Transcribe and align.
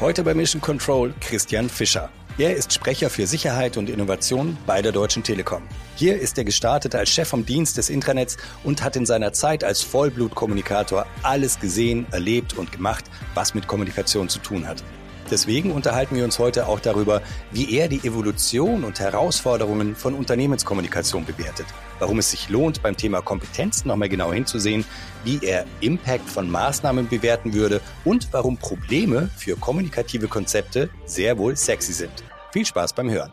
Heute 0.00 0.24
bei 0.24 0.32
Mission 0.32 0.62
Control 0.62 1.12
Christian 1.20 1.68
Fischer. 1.68 2.08
Er 2.38 2.56
ist 2.56 2.72
Sprecher 2.72 3.10
für 3.10 3.26
Sicherheit 3.26 3.76
und 3.76 3.90
Innovation 3.90 4.56
bei 4.66 4.80
der 4.80 4.92
Deutschen 4.92 5.22
Telekom. 5.22 5.62
Hier 5.94 6.18
ist 6.18 6.38
er 6.38 6.44
gestartet 6.44 6.94
als 6.94 7.10
Chef 7.10 7.28
vom 7.28 7.44
Dienst 7.44 7.76
des 7.76 7.90
Intranets 7.90 8.38
und 8.64 8.82
hat 8.82 8.96
in 8.96 9.04
seiner 9.04 9.34
Zeit 9.34 9.62
als 9.62 9.82
Vollblutkommunikator 9.82 11.06
alles 11.22 11.60
gesehen, 11.60 12.06
erlebt 12.12 12.56
und 12.56 12.72
gemacht, 12.72 13.04
was 13.34 13.52
mit 13.52 13.66
Kommunikation 13.66 14.30
zu 14.30 14.38
tun 14.38 14.66
hat. 14.66 14.82
Deswegen 15.30 15.70
unterhalten 15.70 16.16
wir 16.16 16.24
uns 16.24 16.38
heute 16.38 16.66
auch 16.66 16.80
darüber, 16.80 17.22
wie 17.52 17.76
er 17.76 17.88
die 17.88 18.06
Evolution 18.06 18.82
und 18.82 18.98
Herausforderungen 18.98 19.94
von 19.94 20.14
Unternehmenskommunikation 20.14 21.24
bewertet, 21.24 21.66
warum 22.00 22.18
es 22.18 22.30
sich 22.32 22.48
lohnt, 22.48 22.82
beim 22.82 22.96
Thema 22.96 23.20
Kompetenz 23.22 23.84
nochmal 23.84 24.08
genau 24.08 24.32
hinzusehen, 24.32 24.84
wie 25.24 25.38
er 25.42 25.66
Impact 25.80 26.28
von 26.28 26.50
Maßnahmen 26.50 27.08
bewerten 27.08 27.54
würde 27.54 27.80
und 28.04 28.28
warum 28.32 28.56
Probleme 28.56 29.30
für 29.36 29.56
kommunikative 29.56 30.26
Konzepte 30.26 30.90
sehr 31.04 31.38
wohl 31.38 31.56
sexy 31.56 31.92
sind. 31.92 32.24
Viel 32.52 32.66
Spaß 32.66 32.92
beim 32.92 33.08
Hören. 33.08 33.30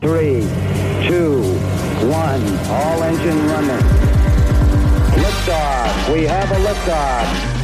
3, 0.00 0.42
2, 1.06 1.14
1, 1.14 2.68
all 2.68 3.02
engine 3.02 3.40
running. 3.52 4.06
Liftoff, 5.16 6.08
we 6.12 6.28
have 6.28 6.50
a 6.52 6.58
liftoff. 6.58 7.55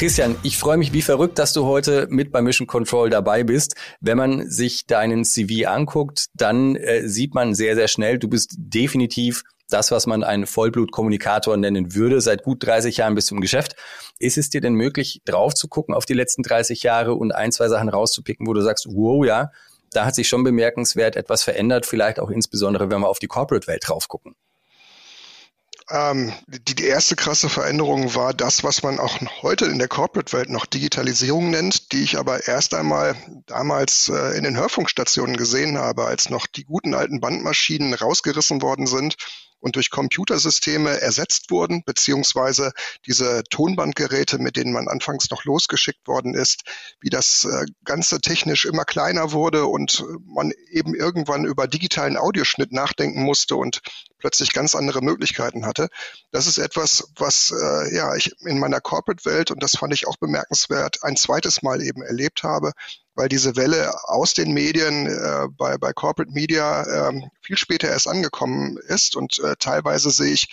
Christian, 0.00 0.34
ich 0.42 0.56
freue 0.56 0.78
mich 0.78 0.94
wie 0.94 1.02
verrückt, 1.02 1.38
dass 1.38 1.52
du 1.52 1.66
heute 1.66 2.06
mit 2.08 2.32
bei 2.32 2.40
Mission 2.40 2.66
Control 2.66 3.10
dabei 3.10 3.44
bist. 3.44 3.74
Wenn 4.00 4.16
man 4.16 4.48
sich 4.48 4.86
deinen 4.86 5.26
CV 5.26 5.68
anguckt, 5.68 6.28
dann 6.32 6.74
äh, 6.74 7.06
sieht 7.06 7.34
man 7.34 7.54
sehr, 7.54 7.74
sehr 7.74 7.86
schnell, 7.86 8.18
du 8.18 8.26
bist 8.26 8.54
definitiv 8.56 9.42
das, 9.68 9.90
was 9.90 10.06
man 10.06 10.24
einen 10.24 10.46
Vollblutkommunikator 10.46 11.54
nennen 11.58 11.94
würde. 11.94 12.22
Seit 12.22 12.44
gut 12.44 12.64
30 12.64 12.96
Jahren 12.96 13.14
bist 13.14 13.30
du 13.30 13.34
im 13.34 13.42
Geschäft. 13.42 13.76
Ist 14.18 14.38
es 14.38 14.48
dir 14.48 14.62
denn 14.62 14.72
möglich, 14.72 15.20
drauf 15.26 15.52
zu 15.52 15.68
gucken 15.68 15.94
auf 15.94 16.06
die 16.06 16.14
letzten 16.14 16.44
30 16.44 16.82
Jahre 16.82 17.12
und 17.12 17.32
ein, 17.32 17.52
zwei 17.52 17.68
Sachen 17.68 17.90
rauszupicken, 17.90 18.46
wo 18.46 18.54
du 18.54 18.62
sagst, 18.62 18.86
wow, 18.90 19.22
ja, 19.26 19.50
da 19.92 20.06
hat 20.06 20.14
sich 20.14 20.28
schon 20.28 20.44
bemerkenswert 20.44 21.14
etwas 21.14 21.42
verändert, 21.42 21.84
vielleicht 21.84 22.20
auch 22.20 22.30
insbesondere, 22.30 22.90
wenn 22.90 23.00
wir 23.02 23.08
auf 23.10 23.18
die 23.18 23.26
Corporate-Welt 23.26 23.82
drauf 23.86 24.08
gucken? 24.08 24.34
Ähm, 25.90 26.32
die, 26.46 26.76
die 26.76 26.86
erste 26.86 27.16
krasse 27.16 27.48
Veränderung 27.48 28.14
war 28.14 28.32
das, 28.32 28.62
was 28.62 28.84
man 28.84 29.00
auch 29.00 29.18
heute 29.42 29.64
in 29.66 29.78
der 29.78 29.88
Corporate-Welt 29.88 30.48
noch 30.48 30.66
Digitalisierung 30.66 31.50
nennt, 31.50 31.90
die 31.92 32.02
ich 32.02 32.16
aber 32.16 32.46
erst 32.46 32.74
einmal 32.74 33.16
damals 33.46 34.08
äh, 34.08 34.36
in 34.36 34.44
den 34.44 34.56
Hörfunkstationen 34.56 35.36
gesehen 35.36 35.78
habe, 35.78 36.04
als 36.04 36.30
noch 36.30 36.46
die 36.46 36.64
guten 36.64 36.94
alten 36.94 37.20
Bandmaschinen 37.20 37.94
rausgerissen 37.94 38.62
worden 38.62 38.86
sind 38.86 39.16
und 39.58 39.76
durch 39.76 39.90
Computersysteme 39.90 41.00
ersetzt 41.00 41.50
wurden, 41.50 41.82
beziehungsweise 41.84 42.72
diese 43.06 43.42
Tonbandgeräte, 43.50 44.38
mit 44.38 44.56
denen 44.56 44.72
man 44.72 44.88
anfangs 44.88 45.30
noch 45.30 45.44
losgeschickt 45.44 46.06
worden 46.06 46.34
ist, 46.34 46.62
wie 47.00 47.10
das 47.10 47.44
äh, 47.44 47.66
Ganze 47.84 48.20
technisch 48.20 48.64
immer 48.64 48.84
kleiner 48.84 49.32
wurde 49.32 49.66
und 49.66 50.04
man 50.24 50.52
eben 50.70 50.94
irgendwann 50.94 51.44
über 51.44 51.66
digitalen 51.66 52.16
Audioschnitt 52.16 52.72
nachdenken 52.72 53.22
musste 53.22 53.56
und 53.56 53.80
plötzlich 54.20 54.52
ganz 54.52 54.74
andere 54.74 55.02
Möglichkeiten 55.02 55.66
hatte. 55.66 55.88
Das 56.30 56.46
ist 56.46 56.58
etwas, 56.58 57.08
was 57.16 57.52
äh, 57.52 57.94
ja 57.94 58.14
ich 58.14 58.32
in 58.42 58.58
meiner 58.58 58.80
Corporate-Welt 58.80 59.50
und 59.50 59.62
das 59.62 59.72
fand 59.72 59.92
ich 59.92 60.06
auch 60.06 60.16
bemerkenswert 60.16 61.02
ein 61.02 61.16
zweites 61.16 61.62
Mal 61.62 61.82
eben 61.82 62.02
erlebt 62.02 62.42
habe, 62.44 62.72
weil 63.14 63.28
diese 63.28 63.56
Welle 63.56 63.92
aus 64.08 64.34
den 64.34 64.52
Medien 64.52 65.06
äh, 65.06 65.48
bei, 65.50 65.76
bei 65.76 65.92
Corporate 65.92 66.32
Media 66.32 67.08
ähm, 67.08 67.30
viel 67.42 67.56
später 67.58 67.88
erst 67.88 68.08
angekommen 68.08 68.78
ist 68.88 69.16
und 69.16 69.38
äh, 69.40 69.56
teilweise 69.58 70.10
sehe 70.10 70.32
ich, 70.32 70.48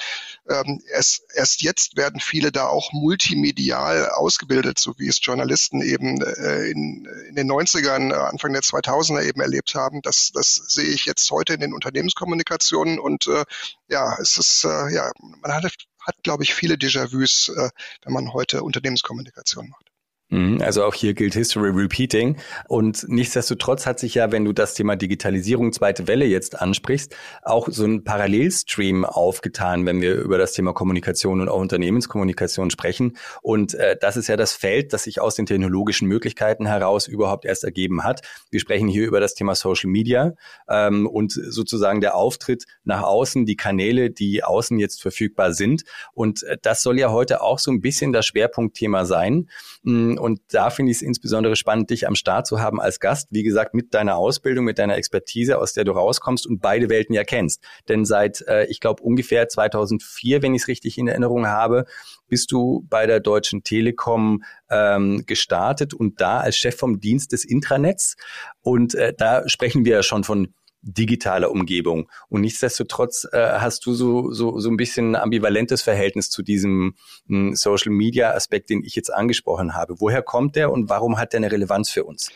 ähm, 0.50 0.82
es, 0.92 1.22
erst 1.36 1.62
jetzt 1.62 1.96
werden 1.96 2.20
viele 2.20 2.52
da 2.52 2.68
auch 2.68 2.92
multimedial 2.92 4.10
ausgebildet, 4.10 4.80
so 4.80 4.94
wie 4.98 5.08
es 5.08 5.24
Journalisten 5.24 5.82
eben 5.82 6.22
äh, 6.22 6.70
in, 6.70 7.08
in 7.30 7.36
den 7.36 7.50
90ern, 7.50 8.12
äh, 8.12 8.16
Anfang 8.16 8.54
der 8.54 8.64
2000er 8.64 9.24
eben 9.24 9.40
erlebt 9.40 9.76
haben. 9.76 10.02
Das, 10.02 10.32
das 10.34 10.56
sehe 10.56 10.90
ich 10.90 11.06
jetzt 11.06 11.30
heute 11.32 11.54
in 11.54 11.62
den 11.62 11.74
Unternehmenskommunikationen 11.74 13.00
und 13.00 13.28
äh, 13.28 13.46
ja, 13.88 14.18
es 14.20 14.38
ist, 14.38 14.64
äh, 14.64 14.94
ja, 14.94 15.12
man 15.42 15.54
hat, 15.54 15.64
hat 16.06 16.24
glaube 16.24 16.44
ich, 16.44 16.54
viele 16.54 16.76
Déjà-vus, 16.76 17.50
äh, 17.50 17.70
wenn 18.04 18.14
man 18.14 18.34
heute 18.34 18.64
Unternehmenskommunikation 18.64 19.70
macht. 19.70 19.87
Mhm, 20.30 20.62
also 20.62 20.84
auch 20.84 20.94
hier 20.94 21.14
gilt 21.14 21.36
History 21.36 21.70
Repeating. 21.70 22.36
Und 22.68 23.06
nichtsdestotrotz 23.08 23.86
hat 23.86 23.98
sich 23.98 24.16
ja, 24.16 24.32
wenn 24.32 24.44
du 24.44 24.52
das 24.52 24.74
Thema 24.74 24.98
Digitalisierung 24.98 25.72
zweite 25.72 26.08
Welle 26.08 26.26
jetzt 26.26 26.60
ansprichst, 26.60 27.16
auch 27.44 27.70
so 27.72 27.86
ein 27.86 28.04
Parallelstream 28.04 29.06
aufgetan, 29.06 29.86
wenn 29.86 30.02
wir 30.02 30.16
über 30.16 30.38
das 30.38 30.52
Thema 30.52 30.74
Kommunikation 30.74 31.40
und 31.40 31.48
auch 31.48 31.62
Unternehmenskommunikation 31.62 32.72
sprechen. 32.72 33.16
Und 33.42 33.74
äh, 33.76 33.96
das 34.00 34.18
ist 34.18 34.28
ja 34.28 34.36
das 34.36 34.52
Feld, 34.52 34.92
das 34.92 35.04
sich 35.04 35.22
aus 35.22 35.36
den 35.36 35.46
technologischen 35.46 36.10
Möglichkeiten 36.10 36.66
heraus 36.66 37.08
überhaupt 37.08 37.46
erst 37.46 37.64
ergeben 37.64 38.04
hat. 38.04 38.22
Wir 38.52 38.60
sprechen 38.60 38.90
hier 38.90 39.08
über 39.08 39.22
das 39.22 39.34
Thema 39.34 39.56
Social 39.56 39.90
Media 39.90 40.34
ähm, 40.68 41.08
und 41.08 41.32
sozusagen 41.32 42.02
der 42.02 42.16
Auftritt 42.16 42.66
nach 42.84 43.04
außen, 43.04 43.46
die 43.46 43.56
Kanäle, 43.56 44.12
die 44.12 44.44
außen 44.44 44.78
jetzt 44.78 45.02
verfügbar 45.02 45.54
sind. 45.54 45.84
Und 46.14 46.44
äh, 46.44 46.58
das 46.62 46.84
soll 46.84 47.00
ja 47.00 47.12
heute 47.12 47.42
auch 47.42 47.60
so 47.60 47.72
ein 47.72 47.80
bisschen 47.80 48.12
das 48.12 48.26
Schwerpunktthema 48.26 49.06
sein. 49.06 49.48
Mhm 49.84 50.17
und 50.18 50.40
da 50.50 50.70
finde 50.70 50.92
ich 50.92 50.98
es 50.98 51.02
insbesondere 51.02 51.56
spannend, 51.56 51.90
dich 51.90 52.08
am 52.08 52.16
Start 52.16 52.48
zu 52.48 52.60
haben 52.60 52.80
als 52.80 53.00
Gast. 53.00 53.28
Wie 53.32 53.44
gesagt, 53.44 53.74
mit 53.74 53.94
deiner 53.94 54.18
Ausbildung, 54.18 54.66
mit 54.66 54.80
deiner 54.80 54.98
Expertise, 54.98 55.58
aus 55.58 55.74
der 55.74 55.84
du 55.84 55.92
rauskommst 55.92 56.48
und 56.48 56.60
beide 56.60 56.90
Welten 56.90 57.14
ja 57.16 57.24
kennst. 57.24 57.64
Denn 57.88 58.06
seit, 58.06 58.42
äh, 58.48 58.66
ich 58.66 58.80
glaube, 58.80 59.04
ungefähr 59.04 59.48
2004, 59.48 60.42
wenn 60.42 60.56
ich 60.56 60.64
es 60.64 60.68
richtig 60.68 60.98
in 60.98 61.08
Erinnerung 61.08 61.48
habe, 61.48 61.86
bist 62.28 62.52
du 62.52 62.86
bei 62.90 63.06
der 63.06 63.20
Deutschen 63.20 63.64
Telekom 63.64 64.44
ähm, 64.70 65.26
gestartet 65.26 65.94
und 65.94 66.20
da 66.22 66.40
als 66.40 66.58
Chef 66.58 66.76
vom 66.76 67.00
Dienst 67.00 67.32
des 67.32 67.46
Intranets. 67.46 68.16
Und 68.62 68.96
äh, 68.96 69.14
da 69.18 69.48
sprechen 69.48 69.86
wir 69.86 69.98
ja 69.98 70.04
schon 70.04 70.24
von 70.24 70.54
digitale 70.82 71.50
Umgebung. 71.50 72.10
Und 72.30 72.42
nichtsdestotrotz 72.42 73.28
äh, 73.32 73.60
hast 73.60 73.86
du 73.86 73.94
so, 73.94 74.32
so, 74.32 74.60
so 74.60 74.70
ein 74.70 74.78
bisschen 74.78 75.12
ein 75.12 75.22
ambivalentes 75.22 75.82
Verhältnis 75.82 76.30
zu 76.30 76.44
diesem 76.44 76.96
hm, 77.28 77.56
Social 77.56 77.92
Media 77.92 78.32
Aspekt, 78.34 78.70
den 78.70 78.84
ich 78.84 78.96
jetzt 78.96 79.14
angesprochen 79.14 79.76
habe. 79.76 80.00
Woher 80.00 80.22
kommt 80.22 80.56
der 80.56 80.72
und 80.72 80.90
warum 80.90 81.18
hat 81.18 81.34
der 81.34 81.40
eine 81.40 81.52
Relevanz 81.52 81.90
für 81.90 82.04
uns? 82.04 82.30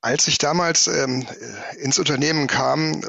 Als 0.00 0.28
ich 0.28 0.38
damals 0.38 0.86
ähm, 0.88 1.26
ins 1.80 1.98
Unternehmen 1.98 2.46
kam, 2.46 3.02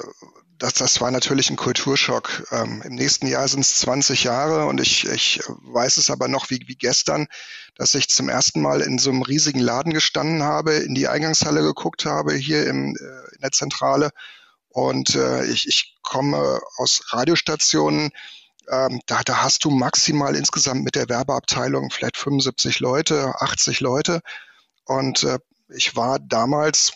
das, 0.58 0.74
das 0.74 1.02
war 1.02 1.12
natürlich 1.12 1.50
ein 1.50 1.56
Kulturschock. 1.56 2.48
Ähm, 2.52 2.82
Im 2.84 2.96
nächsten 2.96 3.28
Jahr 3.28 3.48
sind 3.48 3.62
es 3.62 3.76
20 3.76 4.24
Jahre 4.24 4.66
und 4.66 4.82
ich, 4.82 5.08
ich 5.08 5.42
weiß 5.48 5.98
es 5.98 6.10
aber 6.10 6.28
noch 6.28 6.50
wie, 6.50 6.64
wie 6.68 6.76
gestern, 6.76 7.28
dass 7.76 7.94
ich 7.94 8.10
zum 8.10 8.30
ersten 8.30 8.62
Mal 8.62 8.82
in 8.82 8.98
so 8.98 9.12
einem 9.12 9.22
riesigen 9.22 9.60
Laden 9.60 9.94
gestanden 9.94 10.44
habe, 10.44 10.74
in 10.74 10.96
die 10.96 11.08
Eingangshalle 11.08 11.62
geguckt 11.62 12.06
habe, 12.06 12.34
hier 12.34 12.66
im, 12.66 12.96
äh, 12.96 13.36
in 13.36 13.42
der 13.42 13.52
Zentrale 13.52 14.10
und 14.78 15.16
äh, 15.16 15.44
ich, 15.46 15.68
ich 15.68 15.96
komme 16.04 16.62
aus 16.76 17.02
Radiostationen, 17.10 18.12
ähm, 18.70 19.02
da, 19.08 19.24
da 19.24 19.42
hast 19.42 19.66
du 19.66 19.72
maximal 19.72 20.36
insgesamt 20.36 20.84
mit 20.84 20.94
der 20.94 21.10
Werbeabteilung 21.10 21.90
vielleicht 21.90 22.16
75 22.16 22.80
Leute, 22.80 23.34
80 23.40 23.80
Leute. 23.80 24.22
Und 24.86 25.24
äh, 25.24 25.40
ich 25.70 25.96
war 25.96 26.20
damals, 26.20 26.94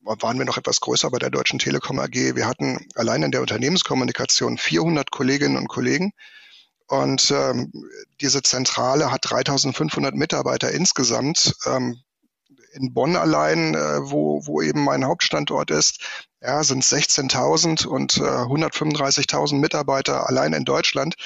waren 0.00 0.38
wir 0.38 0.44
noch 0.44 0.56
etwas 0.56 0.80
größer 0.80 1.08
bei 1.10 1.20
der 1.20 1.30
Deutschen 1.30 1.60
Telekom 1.60 2.00
AG. 2.00 2.14
Wir 2.14 2.48
hatten 2.48 2.88
allein 2.96 3.22
in 3.22 3.30
der 3.30 3.42
Unternehmenskommunikation 3.42 4.58
400 4.58 5.12
Kolleginnen 5.12 5.56
und 5.56 5.68
Kollegen. 5.68 6.10
Und 6.88 7.30
ähm, 7.30 7.70
diese 8.20 8.42
Zentrale 8.42 9.12
hat 9.12 9.30
3500 9.30 10.16
Mitarbeiter 10.16 10.72
insgesamt. 10.72 11.54
Ähm, 11.64 12.02
in 12.72 12.92
Bonn 12.92 13.14
allein, 13.14 13.76
äh, 13.76 13.98
wo, 14.10 14.44
wo 14.46 14.62
eben 14.62 14.82
mein 14.82 15.04
Hauptstandort 15.04 15.70
ist, 15.70 16.00
ja, 16.40 16.64
sind 16.64 16.82
16.000 16.82 17.86
und 17.86 18.16
äh, 18.16 18.20
135.000 18.20 19.56
Mitarbeiter 19.56 20.28
allein 20.28 20.52
in 20.52 20.64
Deutschland. 20.64 21.16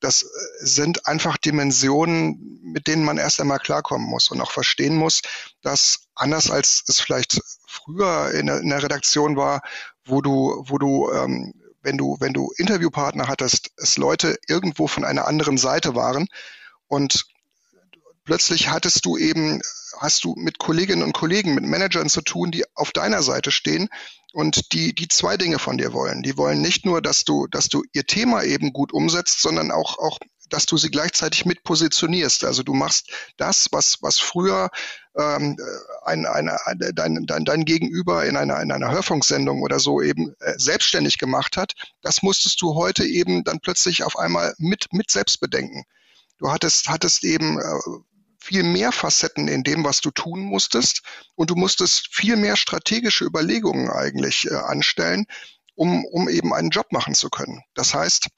Das 0.00 0.22
äh, 0.22 0.26
sind 0.58 1.06
einfach 1.06 1.36
Dimensionen, 1.36 2.60
mit 2.62 2.86
denen 2.86 3.04
man 3.04 3.18
erst 3.18 3.40
einmal 3.40 3.58
klarkommen 3.58 4.08
muss 4.08 4.30
und 4.30 4.40
auch 4.40 4.50
verstehen 4.50 4.96
muss, 4.96 5.22
dass 5.62 6.08
anders 6.14 6.50
als 6.50 6.84
es 6.88 7.00
vielleicht 7.00 7.40
früher 7.66 8.32
in 8.32 8.46
der, 8.46 8.60
in 8.60 8.68
der 8.70 8.82
Redaktion 8.82 9.36
war, 9.36 9.62
wo 10.04 10.20
du, 10.20 10.64
wo 10.66 10.78
du 10.78 11.10
ähm, 11.12 11.54
wenn 11.86 11.96
du, 11.96 12.16
wenn 12.18 12.32
du 12.32 12.52
Interviewpartner 12.56 13.28
hattest, 13.28 13.70
es 13.76 13.96
Leute 13.96 14.36
irgendwo 14.48 14.88
von 14.88 15.04
einer 15.04 15.28
anderen 15.28 15.56
Seite 15.56 15.94
waren 15.94 16.26
und 16.88 17.26
plötzlich 18.24 18.68
hattest 18.68 19.04
du 19.04 19.16
eben, 19.16 19.62
hast 19.98 20.24
du 20.24 20.34
mit 20.36 20.58
Kolleginnen 20.58 21.02
und 21.02 21.12
Kollegen, 21.12 21.54
mit 21.54 21.64
Managern 21.64 22.08
zu 22.08 22.22
tun, 22.22 22.50
die 22.50 22.64
auf 22.74 22.92
deiner 22.92 23.22
Seite 23.22 23.50
stehen 23.50 23.88
und 24.32 24.72
die, 24.72 24.94
die 24.94 25.08
zwei 25.08 25.36
Dinge 25.36 25.58
von 25.58 25.78
dir 25.78 25.92
wollen. 25.92 26.22
Die 26.22 26.36
wollen 26.36 26.60
nicht 26.60 26.84
nur, 26.84 27.00
dass 27.00 27.24
du, 27.24 27.46
dass 27.46 27.68
du 27.68 27.82
ihr 27.92 28.04
Thema 28.04 28.42
eben 28.42 28.72
gut 28.72 28.92
umsetzt, 28.92 29.40
sondern 29.40 29.70
auch, 29.70 29.98
auch, 29.98 30.18
dass 30.50 30.66
du 30.66 30.76
sie 30.76 30.90
gleichzeitig 30.90 31.46
mit 31.46 31.64
positionierst. 31.64 32.44
Also 32.44 32.62
du 32.62 32.74
machst 32.74 33.10
das, 33.36 33.68
was, 33.72 33.98
was 34.02 34.18
früher 34.18 34.68
ähm, 35.16 35.56
ein, 36.04 36.26
eine, 36.26 36.58
dein, 36.94 37.24
dein, 37.26 37.44
dein 37.44 37.64
Gegenüber 37.64 38.26
in 38.26 38.36
einer, 38.36 38.60
in 38.60 38.70
einer 38.70 38.90
Hörfunksendung 38.90 39.62
oder 39.62 39.80
so 39.80 40.02
eben 40.02 40.34
äh, 40.40 40.52
selbstständig 40.58 41.18
gemacht 41.18 41.56
hat, 41.56 41.72
das 42.02 42.22
musstest 42.22 42.60
du 42.60 42.74
heute 42.74 43.04
eben 43.04 43.42
dann 43.42 43.60
plötzlich 43.60 44.02
auf 44.04 44.18
einmal 44.18 44.54
mit, 44.58 44.92
mit 44.92 45.10
selbst 45.10 45.40
bedenken. 45.40 45.84
Du 46.38 46.52
hattest, 46.52 46.88
hattest 46.88 47.24
eben 47.24 47.58
äh, 47.58 47.62
viel 48.46 48.62
mehr 48.62 48.92
Facetten 48.92 49.48
in 49.48 49.64
dem, 49.64 49.84
was 49.84 50.00
du 50.00 50.10
tun 50.10 50.40
musstest. 50.40 51.02
Und 51.34 51.50
du 51.50 51.56
musstest 51.56 52.14
viel 52.14 52.36
mehr 52.36 52.56
strategische 52.56 53.24
Überlegungen 53.24 53.90
eigentlich 53.90 54.46
äh, 54.50 54.54
anstellen, 54.54 55.26
um, 55.74 56.04
um 56.04 56.28
eben 56.28 56.54
einen 56.54 56.70
Job 56.70 56.92
machen 56.92 57.14
zu 57.14 57.28
können. 57.28 57.62
Das 57.74 57.92
heißt, 57.92 58.28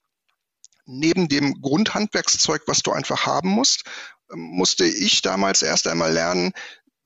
neben 0.85 1.27
dem 1.27 1.61
Grundhandwerkszeug, 1.61 2.63
was 2.65 2.81
du 2.81 2.91
einfach 2.91 3.25
haben 3.25 3.49
musst, 3.49 3.83
ähm, 4.31 4.39
musste 4.39 4.85
ich 4.85 5.21
damals 5.21 5.61
erst 5.61 5.87
einmal 5.87 6.11
lernen, 6.11 6.51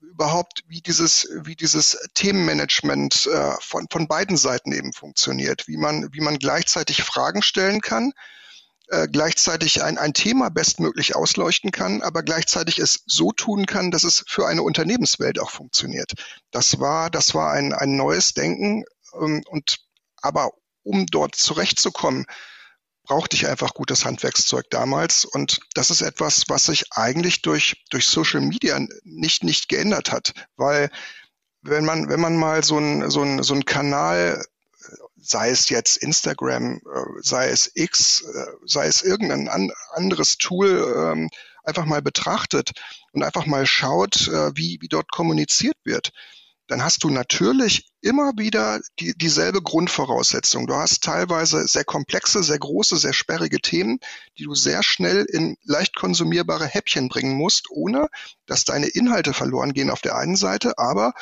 überhaupt, 0.00 0.62
wie 0.66 0.80
dieses, 0.80 1.28
wie 1.42 1.56
dieses 1.56 1.98
Themenmanagement 2.14 3.26
äh, 3.26 3.54
von, 3.60 3.86
von 3.90 4.06
beiden 4.06 4.36
Seiten 4.36 4.72
eben 4.72 4.92
funktioniert, 4.92 5.66
wie 5.66 5.76
man, 5.76 6.12
wie 6.12 6.20
man 6.20 6.38
gleichzeitig 6.38 7.02
Fragen 7.02 7.42
stellen 7.42 7.80
kann, 7.80 8.12
äh, 8.88 9.08
gleichzeitig 9.08 9.82
ein, 9.82 9.98
ein 9.98 10.12
Thema 10.12 10.50
bestmöglich 10.50 11.16
ausleuchten 11.16 11.70
kann, 11.72 12.02
aber 12.02 12.22
gleichzeitig 12.22 12.78
es 12.78 13.02
so 13.06 13.32
tun 13.32 13.66
kann, 13.66 13.90
dass 13.90 14.04
es 14.04 14.24
für 14.28 14.46
eine 14.46 14.62
Unternehmenswelt 14.62 15.38
auch 15.40 15.50
funktioniert. 15.50 16.12
Das 16.50 16.80
war, 16.80 17.10
das 17.10 17.34
war 17.34 17.52
ein, 17.52 17.72
ein 17.72 17.96
neues 17.96 18.34
Denken 18.34 18.84
ähm, 19.20 19.42
und 19.48 19.78
aber 20.22 20.52
um 20.82 21.06
dort 21.06 21.34
zurechtzukommen, 21.34 22.26
brauchte 23.04 23.36
ich 23.36 23.46
einfach 23.46 23.74
gutes 23.74 24.04
Handwerkszeug 24.04 24.66
damals. 24.70 25.24
Und 25.24 25.60
das 25.74 25.90
ist 25.90 26.00
etwas, 26.00 26.44
was 26.48 26.66
sich 26.66 26.92
eigentlich 26.92 27.42
durch, 27.42 27.84
durch 27.90 28.06
Social 28.06 28.40
Media 28.40 28.78
nicht, 29.02 29.44
nicht 29.44 29.68
geändert 29.68 30.10
hat. 30.10 30.32
Weil 30.56 30.90
wenn 31.62 31.84
man, 31.84 32.08
wenn 32.08 32.20
man 32.20 32.36
mal 32.36 32.64
so 32.64 32.78
ein, 32.78 33.10
so 33.10 33.22
ein, 33.22 33.42
so 33.42 33.54
ein 33.54 33.64
Kanal, 33.64 34.44
sei 35.24 35.50
es 35.50 35.68
jetzt 35.68 35.96
Instagram, 35.96 36.76
äh, 36.76 37.22
sei 37.22 37.48
es 37.48 37.70
X, 37.74 38.22
äh, 38.22 38.46
sei 38.66 38.86
es 38.86 39.02
irgendein 39.02 39.48
an, 39.48 39.70
anderes 39.94 40.36
Tool, 40.38 40.94
ähm, 40.96 41.30
einfach 41.64 41.86
mal 41.86 42.02
betrachtet 42.02 42.72
und 43.12 43.22
einfach 43.22 43.46
mal 43.46 43.66
schaut, 43.66 44.28
äh, 44.28 44.54
wie, 44.54 44.78
wie 44.80 44.88
dort 44.88 45.10
kommuniziert 45.10 45.76
wird, 45.84 46.12
dann 46.66 46.82
hast 46.82 47.04
du 47.04 47.10
natürlich 47.10 47.90
immer 48.00 48.32
wieder 48.36 48.80
die, 48.98 49.16
dieselbe 49.16 49.60
Grundvoraussetzung. 49.60 50.66
Du 50.66 50.74
hast 50.74 51.02
teilweise 51.02 51.66
sehr 51.66 51.84
komplexe, 51.84 52.42
sehr 52.42 52.58
große, 52.58 52.96
sehr 52.96 53.12
sperrige 53.12 53.60
Themen, 53.60 53.98
die 54.38 54.44
du 54.44 54.54
sehr 54.54 54.82
schnell 54.82 55.26
in 55.30 55.56
leicht 55.64 55.94
konsumierbare 55.94 56.66
Häppchen 56.66 57.08
bringen 57.08 57.36
musst, 57.36 57.70
ohne 57.70 58.08
dass 58.46 58.64
deine 58.64 58.86
Inhalte 58.86 59.34
verloren 59.34 59.74
gehen 59.74 59.90
auf 59.90 60.00
der 60.00 60.16
einen 60.16 60.36
Seite, 60.36 60.78
aber 60.78 61.12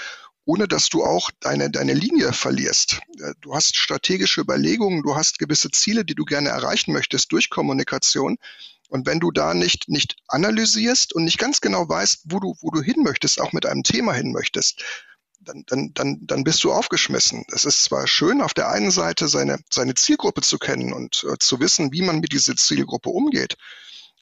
ohne 0.45 0.67
dass 0.67 0.89
du 0.89 1.05
auch 1.05 1.31
deine, 1.41 1.71
deine 1.71 1.95
Linie 1.95 2.33
verlierst. 2.33 3.01
Äh, 3.19 3.35
du 3.41 3.55
hast 3.55 3.77
strategische 3.77 4.41
Überlegungen, 4.41 5.03
du 5.03 5.15
hast 5.15 5.39
gewisse 5.39 5.71
Ziele, 5.71 6.05
die 6.05 6.15
du 6.15 6.25
gerne 6.25 6.49
erreichen 6.49 6.93
möchtest 6.93 7.33
durch 7.33 7.51
Kommunikation. 7.51 8.39
Und 8.89 9.07
wenn 9.07 9.21
du 9.21 9.31
da 9.31 9.55
nicht, 9.55 9.89
nicht 9.89 10.17
analysierst 10.29 11.15
und 11.15 11.25
nicht 11.25 11.39
ganz 11.39 11.61
genau 11.61 11.89
weißt, 11.89 12.25
wo 12.25 12.41
du, 12.41 12.55
wo 12.61 12.71
du 12.71 12.83
hin 12.83 13.03
möchtest, 13.03 13.41
auch 13.41 13.53
mit 13.53 13.65
einem 13.65 13.85
Thema 13.85 14.13
hin 14.13 14.33
möchtest, 14.33 14.85
dann, 15.41 15.65
dann, 15.67 15.93
dann, 15.95 16.19
dann 16.23 16.45
bist 16.45 16.63
du 16.63 16.73
aufgeschmissen. 16.73 17.45
Es 17.53 17.65
ist 17.65 17.85
zwar 17.85 18.07
schön, 18.07 18.41
auf 18.43 18.55
der 18.55 18.71
einen 18.71 18.91
Seite 18.91 19.29
seine, 19.29 19.59
seine 19.71 19.95
Zielgruppe 19.95 20.43
zu 20.43 20.59
kennen 20.59 20.93
und 20.93 21.25
äh, 21.25 21.39
zu 21.39 21.59
wissen, 21.61 21.93
wie 21.93 22.03
man 22.03 22.21
mit 22.21 22.33
dieser 22.33 22.55
Zielgruppe 22.55 23.09
umgeht. 23.09 23.57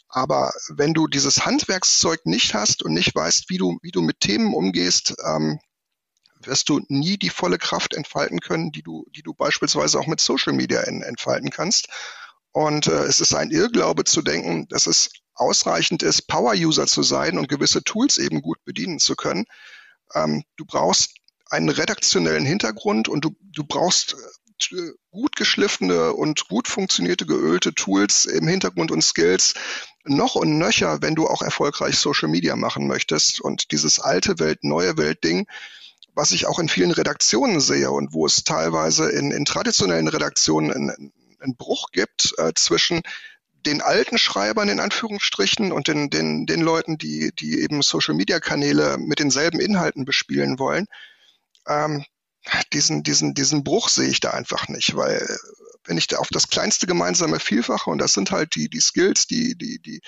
Aber 0.09 0.53
wenn 0.69 0.95
du 0.95 1.07
dieses 1.07 1.45
Handwerkszeug 1.45 2.27
nicht 2.27 2.55
hast 2.55 2.83
und 2.83 2.95
nicht 2.95 3.15
weißt, 3.15 3.49
wie 3.49 3.59
du, 3.59 3.79
wie 3.83 3.93
du 3.93 4.03
mit 4.03 4.21
Themen 4.21 4.55
umgehst, 4.55 5.15
ähm, 5.25 5.61
wirst 6.41 6.69
du 6.69 6.81
nie 6.89 7.17
die 7.17 7.31
volle 7.31 7.59
Kraft 7.59 7.95
entfalten 7.95 8.41
können, 8.41 8.73
die 8.73 8.83
du, 8.83 9.07
die 9.15 9.23
du 9.23 9.35
beispielsweise 9.35 9.99
auch 9.99 10.07
mit 10.07 10.21
Social 10.21 10.53
Media 10.53 10.81
in, 10.83 11.03
entfalten 11.03 11.51
kannst. 11.51 11.89
Und 12.53 12.87
äh, 12.87 13.05
es 13.05 13.21
ist 13.21 13.35
ein 13.35 13.51
Irrglaube 13.51 14.05
zu 14.05 14.23
denken, 14.23 14.67
dass 14.69 14.87
es 14.87 15.11
ausreichend 15.35 16.03
ist, 16.03 16.27
Power-User 16.27 16.87
zu 16.87 17.03
sein 17.03 17.39
und 17.39 17.49
gewisse 17.49 17.83
Tools 17.83 18.19
eben 18.19 18.43
gut 18.43 18.59
bedienen 18.65 18.99
zu 18.99 19.15
können. 19.15 19.45
Ähm, 20.15 20.43
du 20.57 20.65
brauchst 20.65 21.15
einen 21.49 21.69
redaktionellen 21.69 22.45
Hintergrund 22.45 23.09
und 23.09 23.25
du, 23.25 23.37
du 23.41 23.65
brauchst 23.65 24.17
äh, 24.73 24.93
gut 25.11 25.37
geschliffene 25.37 26.13
und 26.13 26.49
gut 26.49 26.69
funktionierte 26.69 27.27
geölte 27.27 27.75
Tools 27.75 28.25
im 28.27 28.47
Hintergrund 28.47 28.91
und 28.91 29.03
Skills 29.03 29.55
noch 30.05 30.35
und 30.35 30.59
nöcher, 30.59 31.03
wenn 31.03 31.15
du 31.15 31.29
auch 31.29 31.43
erfolgreich 31.43 31.99
Social 31.99 32.29
Media 32.29 32.57
machen 32.57 32.87
möchtest. 32.87 33.41
Und 33.41 33.71
dieses 33.73 34.01
alte 34.01 34.39
Welt, 34.39 34.65
neue 34.65 34.97
Welt 34.97 35.25
Ding, 35.25 35.47
was 36.15 36.33
ich 36.33 36.47
auch 36.47 36.59
in 36.59 36.69
vielen 36.69 36.91
Redaktionen 36.91 37.61
sehe 37.61 37.91
und 37.91 38.13
wo 38.13 38.27
es 38.27 38.45
teilweise 38.45 39.11
in, 39.11 39.31
in 39.31 39.45
traditionellen 39.45 40.09
Redaktionen 40.09 40.73
einen, 40.73 41.13
einen 41.41 41.57
Bruch 41.57 41.91
gibt 41.93 42.35
äh, 42.39 42.53
zwischen 42.55 43.03
den 43.67 43.83
alten 43.83 44.19
Schreibern 44.19 44.69
in 44.69 44.81
Anführungsstrichen 44.81 45.73
und 45.73 45.89
den, 45.89 46.11
den, 46.11 46.47
den 46.47 46.61
Leuten, 46.61 46.97
die, 46.99 47.31
die 47.39 47.61
eben 47.61 47.83
Social-Media-Kanäle 47.83 48.97
mit 48.99 49.19
denselben 49.19 49.61
Inhalten 49.61 50.05
bespielen 50.05 50.59
wollen, 50.59 50.87
ähm, 51.67 52.05
diesen, 52.73 53.03
diesen, 53.03 53.35
diesen 53.35 53.65
Bruch 53.65 53.91
sehe 53.91 54.09
ich 54.09 54.21
da 54.21 54.31
einfach 54.31 54.69
nicht, 54.69 54.97
weil 54.97 55.27
wenn 55.85 55.99
ich 55.99 56.07
da 56.07 56.19
auf 56.19 56.29
das 56.31 56.49
kleinste 56.49 56.87
gemeinsame 56.87 57.41
Vielfache, 57.41 57.91
und 57.91 57.99
das 57.99 58.13
sind 58.13 58.31
halt 58.31 58.55
die, 58.55 58.69
die 58.69 58.81
Skills, 58.81 59.27
die, 59.27 59.57
die, 59.57 59.81
die, 59.81 60.01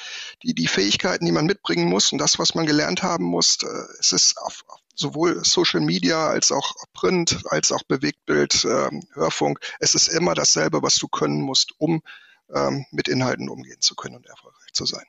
die, 0.43 0.55
die 0.55 0.67
Fähigkeiten, 0.67 1.27
die 1.27 1.33
man 1.33 1.47
mitbringen 1.47 1.89
muss 1.89 2.13
und 2.13 2.19
das, 2.19 2.39
was 2.39 2.55
man 2.55 2.67
gelernt 2.67 3.03
haben 3.03 3.25
muss, 3.25 3.59
äh, 3.63 3.67
es 3.99 4.13
ist 4.13 4.39
auf, 4.39 4.65
auf 4.69 4.81
sowohl 4.95 5.45
Social 5.45 5.81
Media 5.81 6.29
als 6.29 6.53
auch 6.53 6.75
Print, 6.93 7.43
als 7.47 7.73
auch 7.73 7.83
Bewegtbild, 7.85 8.65
äh, 8.65 8.91
Hörfunk, 9.15 9.61
es 9.81 9.95
ist 9.95 10.09
immer 10.09 10.35
dasselbe, 10.35 10.83
was 10.83 10.97
du 10.97 11.09
können 11.09 11.41
musst, 11.41 11.73
um 11.79 12.03
ähm, 12.55 12.87
mit 12.91 13.09
Inhalten 13.09 13.49
umgehen 13.49 13.81
zu 13.81 13.95
können 13.95 14.17
und 14.17 14.27
erfolgreich 14.27 14.73
zu 14.73 14.87
sein. 14.87 15.05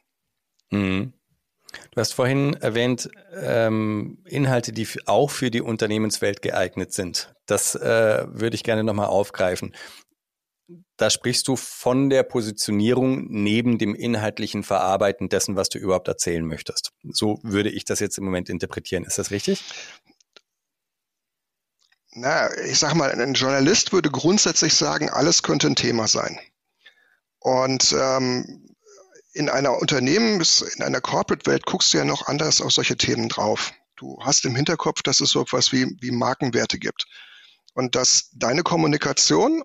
Mhm. 0.72 1.14
Du 1.92 2.00
hast 2.00 2.14
vorhin 2.14 2.54
erwähnt, 2.56 3.10
ähm, 3.34 4.20
Inhalte, 4.26 4.74
die 4.74 4.88
auch 5.08 5.32
für 5.32 5.50
die 5.50 5.62
Unternehmenswelt 5.62 6.42
geeignet 6.42 6.94
sind. 6.94 7.34
Das 7.48 7.76
äh, 7.76 8.26
würde 8.28 8.56
ich 8.56 8.64
gerne 8.64 8.84
nochmal 8.84 9.08
aufgreifen. 9.08 9.74
Da 11.04 11.10
sprichst 11.10 11.50
du 11.50 11.58
von 11.58 12.10
der 12.10 12.24
Positionierung 12.24 13.26
neben 13.30 13.78
dem 13.78 13.94
inhaltlichen 13.94 14.64
Verarbeiten 14.64 15.28
dessen, 15.28 15.58
was 15.58 15.68
du 15.68 15.78
überhaupt 15.78 16.08
erzählen 16.08 16.46
möchtest. 16.46 16.94
So 17.12 17.42
würde 17.44 17.70
ich 17.70 17.84
das 17.84 18.00
jetzt 18.00 18.18
im 18.18 18.24
Moment 18.24 18.48
interpretieren. 18.48 19.04
Ist 19.04 19.18
das 19.18 19.30
richtig? 19.30 19.66
Na, 22.14 22.50
ich 22.58 22.80
sag 22.80 22.94
mal, 22.94 23.12
ein 23.12 23.34
Journalist 23.34 23.92
würde 23.92 24.12
grundsätzlich 24.12 24.76
sagen, 24.76 25.10
alles 25.10 25.44
könnte 25.44 25.68
ein 25.68 25.76
Thema 25.76 26.08
sein. 26.08 26.40
Und 27.40 27.94
ähm, 28.00 28.74
in 29.34 29.50
einer 29.50 29.78
Unternehmens-, 29.78 30.62
in 30.62 30.84
einer 30.84 31.02
Corporate-Welt 31.02 31.66
guckst 31.66 31.94
du 31.94 31.98
ja 31.98 32.06
noch 32.06 32.28
anders 32.28 32.62
auf 32.62 32.72
solche 32.72 32.96
Themen 32.96 33.28
drauf. 33.28 33.74
Du 33.98 34.18
hast 34.22 34.46
im 34.46 34.56
Hinterkopf, 34.56 35.02
dass 35.02 35.20
es 35.20 35.32
so 35.32 35.42
etwas 35.42 35.74
wie, 35.74 35.86
wie 36.00 36.12
Markenwerte 36.12 36.80
gibt. 36.80 37.08
Und 37.74 37.96
dass 37.96 38.30
deine 38.32 38.64
Kommunikation, 38.64 39.64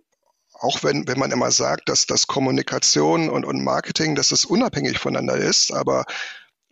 auch 0.59 0.83
wenn, 0.83 1.07
wenn 1.07 1.19
man 1.19 1.31
immer 1.31 1.51
sagt, 1.51 1.89
dass 1.89 2.07
das 2.07 2.27
Kommunikation 2.27 3.31
und, 3.31 3.45
und 3.45 3.63
Marketing, 3.63 4.15
dass 4.15 4.33
es 4.33 4.45
unabhängig 4.45 4.99
voneinander 4.99 5.37
ist, 5.37 5.73
aber 5.73 6.05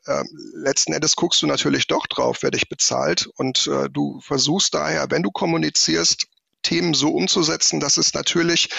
äh, 0.06 0.24
letzten 0.54 0.92
Endes 0.92 1.16
guckst 1.16 1.42
du 1.42 1.46
natürlich 1.46 1.86
doch 1.86 2.06
drauf, 2.06 2.38
wer 2.40 2.50
dich 2.50 2.68
bezahlt. 2.68 3.26
Und 3.36 3.66
äh, 3.66 3.88
du 3.90 4.20
versuchst 4.20 4.74
daher, 4.74 5.10
wenn 5.10 5.22
du 5.22 5.30
kommunizierst, 5.30 6.26
Themen 6.62 6.94
so 6.94 7.10
umzusetzen, 7.10 7.78
dass 7.78 7.96
es 7.96 8.12
natürlich 8.12 8.70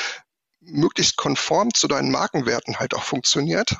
möglichst 0.59 1.15
konform 1.15 1.73
zu 1.73 1.87
deinen 1.87 2.11
Markenwerten 2.11 2.79
halt 2.79 2.93
auch 2.93 3.03
funktioniert. 3.03 3.77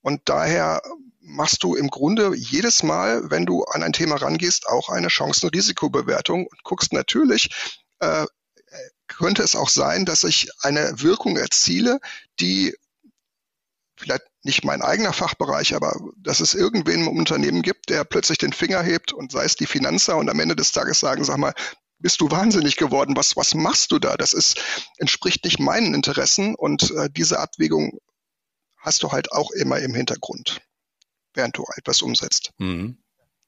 Und 0.00 0.22
daher 0.24 0.82
machst 1.20 1.62
du 1.62 1.74
im 1.74 1.88
Grunde 1.88 2.34
jedes 2.34 2.82
Mal, 2.82 3.30
wenn 3.30 3.46
du 3.46 3.62
an 3.64 3.82
ein 3.82 3.92
Thema 3.92 4.16
rangehst, 4.16 4.68
auch 4.68 4.88
eine 4.88 5.08
Chancen-Risikobewertung 5.08 6.46
und 6.46 6.64
guckst 6.64 6.92
natürlich, 6.92 7.48
äh, 8.00 8.26
könnte 9.18 9.42
es 9.42 9.56
auch 9.56 9.68
sein, 9.68 10.04
dass 10.04 10.24
ich 10.24 10.48
eine 10.60 11.00
Wirkung 11.00 11.36
erziele, 11.36 12.00
die 12.40 12.74
vielleicht 13.96 14.24
nicht 14.42 14.64
mein 14.64 14.82
eigener 14.82 15.12
Fachbereich, 15.12 15.74
aber 15.74 15.98
dass 16.16 16.40
es 16.40 16.54
irgendwen 16.54 17.06
im 17.06 17.18
Unternehmen 17.18 17.62
gibt, 17.62 17.88
der 17.88 18.04
plötzlich 18.04 18.38
den 18.38 18.52
Finger 18.52 18.82
hebt 18.82 19.12
und 19.12 19.32
sei 19.32 19.44
es 19.44 19.56
die 19.56 19.66
Finanzer 19.66 20.16
und 20.16 20.28
am 20.28 20.40
Ende 20.40 20.56
des 20.56 20.72
Tages 20.72 21.00
sagen, 21.00 21.24
sag 21.24 21.38
mal, 21.38 21.54
bist 21.98 22.20
du 22.20 22.30
wahnsinnig 22.30 22.76
geworden? 22.76 23.16
Was, 23.16 23.36
was 23.36 23.54
machst 23.54 23.92
du 23.92 23.98
da? 23.98 24.16
Das 24.16 24.32
ist, 24.32 24.60
entspricht 24.98 25.44
nicht 25.44 25.58
meinen 25.58 25.94
Interessen 25.94 26.54
und 26.54 26.90
äh, 26.90 27.08
diese 27.10 27.38
Abwägung 27.38 27.98
hast 28.78 29.02
du 29.02 29.12
halt 29.12 29.32
auch 29.32 29.50
immer 29.52 29.78
im 29.78 29.94
Hintergrund, 29.94 30.60
während 31.32 31.56
du 31.56 31.64
etwas 31.76 32.02
umsetzt. 32.02 32.50
Mhm. 32.58 32.98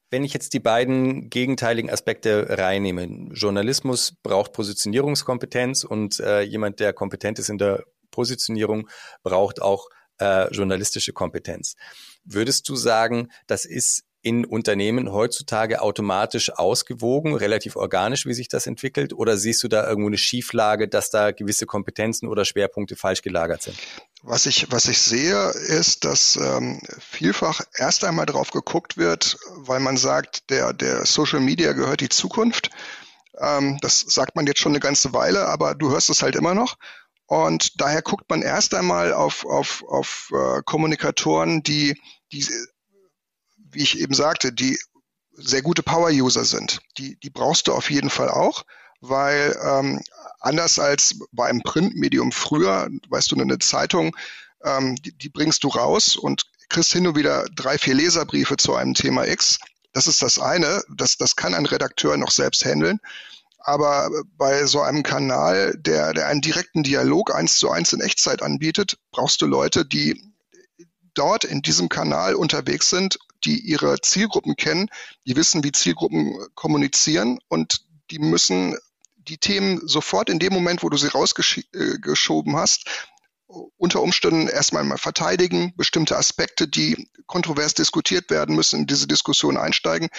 Wenn 0.09 0.23
ich 0.23 0.33
jetzt 0.33 0.53
die 0.53 0.59
beiden 0.59 1.29
gegenteiligen 1.29 1.89
Aspekte 1.89 2.57
reinnehme, 2.57 3.29
Journalismus 3.33 4.13
braucht 4.23 4.53
Positionierungskompetenz 4.53 5.83
und 5.83 6.19
äh, 6.19 6.41
jemand, 6.41 6.79
der 6.79 6.93
kompetent 6.93 7.39
ist 7.39 7.49
in 7.49 7.57
der 7.57 7.83
Positionierung, 8.09 8.87
braucht 9.21 9.61
auch 9.61 9.89
äh, 10.19 10.51
journalistische 10.53 11.13
Kompetenz. 11.13 11.75
Würdest 12.23 12.67
du 12.69 12.75
sagen, 12.75 13.29
das 13.47 13.65
ist 13.65 14.06
in 14.21 14.45
Unternehmen 14.45 15.11
heutzutage 15.11 15.81
automatisch 15.81 16.51
ausgewogen, 16.51 17.35
relativ 17.35 17.75
organisch, 17.75 18.25
wie 18.25 18.33
sich 18.33 18.47
das 18.47 18.67
entwickelt? 18.67 19.13
Oder 19.13 19.37
siehst 19.37 19.63
du 19.63 19.67
da 19.67 19.87
irgendwo 19.87 20.07
eine 20.07 20.17
Schieflage, 20.17 20.87
dass 20.87 21.09
da 21.09 21.31
gewisse 21.31 21.65
Kompetenzen 21.65 22.27
oder 22.27 22.43
Schwerpunkte 22.43 22.95
falsch 22.95 23.21
gelagert 23.21 23.61
sind? 23.61 23.77
Was 24.23 24.45
ich, 24.45 24.71
was 24.71 24.87
ich 24.87 24.99
sehe, 24.99 25.51
ist, 25.51 26.03
dass 26.03 26.35
ähm, 26.35 26.81
vielfach 26.99 27.61
erst 27.77 28.03
einmal 28.03 28.25
drauf 28.25 28.51
geguckt 28.51 28.97
wird, 28.97 29.37
weil 29.55 29.79
man 29.79 29.97
sagt, 29.97 30.49
der, 30.49 30.73
der 30.73 31.05
Social 31.05 31.39
Media 31.39 31.73
gehört 31.73 32.01
die 32.01 32.09
Zukunft. 32.09 32.71
Ähm, 33.39 33.77
das 33.81 33.99
sagt 33.99 34.35
man 34.35 34.47
jetzt 34.47 34.59
schon 34.59 34.71
eine 34.71 34.79
ganze 34.79 35.13
Weile, 35.13 35.47
aber 35.47 35.75
du 35.75 35.91
hörst 35.91 36.09
es 36.09 36.23
halt 36.23 36.35
immer 36.35 36.55
noch. 36.55 36.75
Und 37.27 37.79
daher 37.79 38.01
guckt 38.01 38.29
man 38.29 38.41
erst 38.41 38.73
einmal 38.73 39.13
auf, 39.13 39.45
auf, 39.45 39.83
auf 39.87 40.31
äh, 40.33 40.61
Kommunikatoren, 40.65 41.61
die, 41.61 42.01
die 42.31 42.45
wie 43.71 43.83
ich 43.83 43.99
eben 43.99 44.13
sagte, 44.13 44.51
die 44.51 44.77
sehr 45.37 45.61
gute 45.61 45.83
Power-User 45.83 46.45
sind. 46.45 46.79
Die, 46.97 47.17
die 47.19 47.29
brauchst 47.29 47.67
du 47.67 47.73
auf 47.73 47.91
jeden 47.91 48.09
Fall 48.09 48.29
auch, 48.29 48.63
weil 49.01 49.57
ähm, 49.63 50.01
anders 50.39 50.79
als 50.79 51.19
bei 51.31 51.47
einem 51.47 51.61
Printmedium 51.61 52.31
früher, 52.31 52.89
weißt 53.09 53.31
du, 53.31 53.35
eine 53.39 53.59
Zeitung, 53.59 54.15
ähm, 54.63 54.95
die, 54.95 55.15
die 55.15 55.29
bringst 55.29 55.63
du 55.63 55.67
raus 55.67 56.15
und 56.15 56.45
kriegst 56.69 56.91
hin 56.91 57.07
und 57.07 57.15
wieder 57.15 57.45
drei, 57.55 57.77
vier 57.77 57.93
Leserbriefe 57.93 58.57
zu 58.57 58.75
einem 58.75 58.93
Thema 58.93 59.27
X. 59.27 59.59
Das 59.93 60.07
ist 60.07 60.21
das 60.21 60.39
eine. 60.39 60.83
Das, 60.95 61.17
das 61.17 61.35
kann 61.35 61.53
ein 61.53 61.65
Redakteur 61.65 62.17
noch 62.17 62.31
selbst 62.31 62.65
handeln. 62.65 62.99
Aber 63.59 64.09
bei 64.37 64.65
so 64.65 64.81
einem 64.81 65.03
Kanal, 65.03 65.75
der, 65.77 66.13
der 66.13 66.27
einen 66.27 66.41
direkten 66.41 66.83
Dialog 66.83 67.33
eins 67.35 67.57
zu 67.57 67.69
eins 67.69 67.93
in 67.93 68.01
Echtzeit 68.01 68.41
anbietet, 68.41 68.97
brauchst 69.11 69.41
du 69.41 69.45
Leute, 69.45 69.85
die 69.85 70.21
dort 71.13 71.43
in 71.43 71.61
diesem 71.61 71.89
Kanal 71.89 72.35
unterwegs 72.35 72.89
sind 72.89 73.17
die 73.45 73.59
ihre 73.59 73.99
Zielgruppen 74.01 74.55
kennen, 74.55 74.89
die 75.25 75.35
wissen, 75.35 75.63
wie 75.63 75.71
Zielgruppen 75.71 76.37
kommunizieren 76.55 77.39
und 77.47 77.85
die 78.11 78.19
müssen 78.19 78.77
die 79.17 79.37
Themen 79.37 79.85
sofort 79.87 80.29
in 80.29 80.39
dem 80.39 80.53
Moment, 80.53 80.83
wo 80.83 80.89
du 80.89 80.97
sie 80.97 81.07
rausgeschoben 81.07 82.55
hast, 82.55 82.85
unter 83.77 84.01
Umständen 84.01 84.47
erstmal 84.47 84.83
mal 84.83 84.97
verteidigen, 84.97 85.73
bestimmte 85.75 86.17
Aspekte, 86.17 86.67
die 86.67 87.09
kontrovers 87.25 87.73
diskutiert 87.73 88.29
werden 88.29 88.55
müssen, 88.55 88.81
in 88.81 88.87
diese 88.87 89.07
Diskussion 89.07 89.57
einsteigen. 89.57 90.09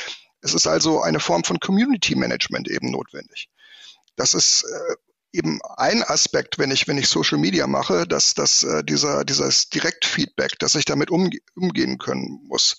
Es 0.41 0.55
ist 0.55 0.67
also 0.67 1.03
eine 1.03 1.21
Form 1.21 1.45
von 1.45 1.61
Community 1.61 2.15
Management 2.15 2.69
eben 2.69 2.91
notwendig. 2.91 3.49
Das 4.17 4.35
ist 4.35 4.65
äh, 4.65 4.95
eben 5.33 5.61
ein 5.77 6.03
Aspekt, 6.03 6.59
wenn 6.59 6.71
ich, 6.71 6.89
wenn 6.89 6.99
ich 6.99 7.09
Social 7.09 7.39
Media 7.39 7.67
mache, 7.67 8.07
dass, 8.07 8.35
dass 8.35 8.63
äh, 8.63 8.83
dieser, 8.83 9.25
dieses 9.25 9.69
Direktfeedback, 9.69 10.59
dass 10.59 10.75
ich 10.75 10.85
damit 10.85 11.11
umge 11.11 11.39
umgehen 11.55 11.99
können 11.99 12.41
muss. 12.45 12.79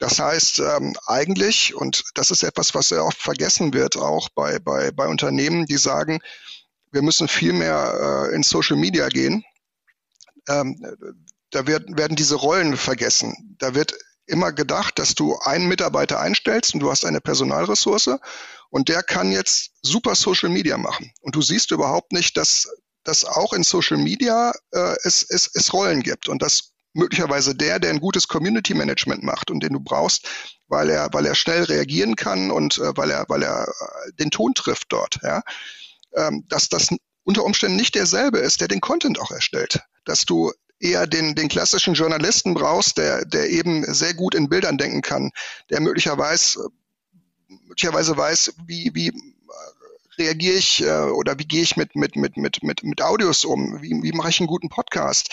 Das 0.00 0.18
heißt, 0.18 0.60
ähm, 0.60 0.96
eigentlich, 1.06 1.74
und 1.74 2.04
das 2.14 2.30
ist 2.30 2.42
etwas, 2.42 2.74
was 2.74 2.88
sehr 2.88 3.04
oft 3.04 3.18
vergessen 3.18 3.74
wird, 3.74 3.98
auch 3.98 4.30
bei, 4.30 4.58
bei, 4.58 4.90
bei 4.90 5.06
Unternehmen, 5.06 5.66
die 5.66 5.76
sagen, 5.76 6.20
wir 6.90 7.02
müssen 7.02 7.28
viel 7.28 7.52
mehr 7.52 8.28
äh, 8.30 8.34
in 8.34 8.42
Social 8.42 8.78
Media 8.78 9.08
gehen. 9.08 9.44
Ähm, 10.48 10.82
da 11.50 11.66
wird, 11.66 11.96
werden 11.98 12.16
diese 12.16 12.36
Rollen 12.36 12.78
vergessen. 12.78 13.56
Da 13.58 13.74
wird 13.74 13.94
immer 14.24 14.52
gedacht, 14.52 14.98
dass 14.98 15.14
du 15.14 15.36
einen 15.40 15.68
Mitarbeiter 15.68 16.18
einstellst 16.18 16.72
und 16.72 16.80
du 16.80 16.90
hast 16.90 17.04
eine 17.04 17.20
Personalressource 17.20 18.18
und 18.70 18.88
der 18.88 19.02
kann 19.02 19.30
jetzt 19.32 19.72
super 19.82 20.14
Social 20.14 20.48
Media 20.48 20.78
machen. 20.78 21.12
Und 21.20 21.36
du 21.36 21.42
siehst 21.42 21.72
überhaupt 21.72 22.12
nicht, 22.12 22.38
dass, 22.38 22.68
dass 23.04 23.26
auch 23.26 23.52
in 23.52 23.64
Social 23.64 23.98
Media 23.98 24.52
äh, 24.72 24.96
es, 25.02 25.26
es, 25.28 25.50
es 25.52 25.74
Rollen 25.74 26.02
gibt 26.02 26.30
und 26.30 26.40
dass 26.40 26.69
möglicherweise 26.92 27.54
der, 27.54 27.78
der 27.78 27.90
ein 27.90 28.00
gutes 28.00 28.28
Community 28.28 28.74
Management 28.74 29.22
macht 29.22 29.50
und 29.50 29.62
den 29.62 29.72
du 29.72 29.80
brauchst, 29.80 30.28
weil 30.68 30.90
er, 30.90 31.08
weil 31.12 31.26
er 31.26 31.34
schnell 31.34 31.64
reagieren 31.64 32.16
kann 32.16 32.50
und 32.50 32.78
äh, 32.78 32.96
weil 32.96 33.10
er, 33.10 33.24
weil 33.28 33.42
er 33.42 33.68
äh, 33.68 34.12
den 34.18 34.30
Ton 34.30 34.54
trifft 34.54 34.92
dort, 34.92 35.18
ja, 35.22 35.42
ähm, 36.14 36.44
dass 36.48 36.68
das 36.68 36.88
unter 37.24 37.44
Umständen 37.44 37.76
nicht 37.76 37.94
derselbe 37.94 38.38
ist, 38.38 38.60
der 38.60 38.68
den 38.68 38.80
Content 38.80 39.20
auch 39.20 39.30
erstellt. 39.30 39.80
Dass 40.04 40.24
du 40.24 40.52
eher 40.80 41.06
den, 41.06 41.34
den 41.34 41.48
klassischen 41.48 41.94
Journalisten 41.94 42.54
brauchst, 42.54 42.96
der, 42.96 43.24
der 43.24 43.50
eben 43.50 43.84
sehr 43.92 44.14
gut 44.14 44.34
in 44.34 44.48
Bildern 44.48 44.78
denken 44.78 45.02
kann, 45.02 45.30
der 45.68 45.80
möglicherweise, 45.80 46.68
möglicherweise 47.48 48.16
weiß, 48.16 48.54
wie, 48.66 48.90
wie 48.94 49.12
reagiere 50.20 50.56
ich 50.56 50.82
äh, 50.82 50.90
oder 50.90 51.38
wie 51.38 51.46
gehe 51.46 51.62
ich 51.62 51.76
mit, 51.76 51.96
mit, 51.96 52.14
mit, 52.14 52.36
mit, 52.36 52.62
mit, 52.62 52.84
mit 52.84 53.02
Audios 53.02 53.44
um? 53.44 53.82
Wie, 53.82 53.90
wie 54.02 54.12
mache 54.12 54.28
ich 54.28 54.40
einen 54.40 54.46
guten 54.46 54.68
Podcast? 54.68 55.30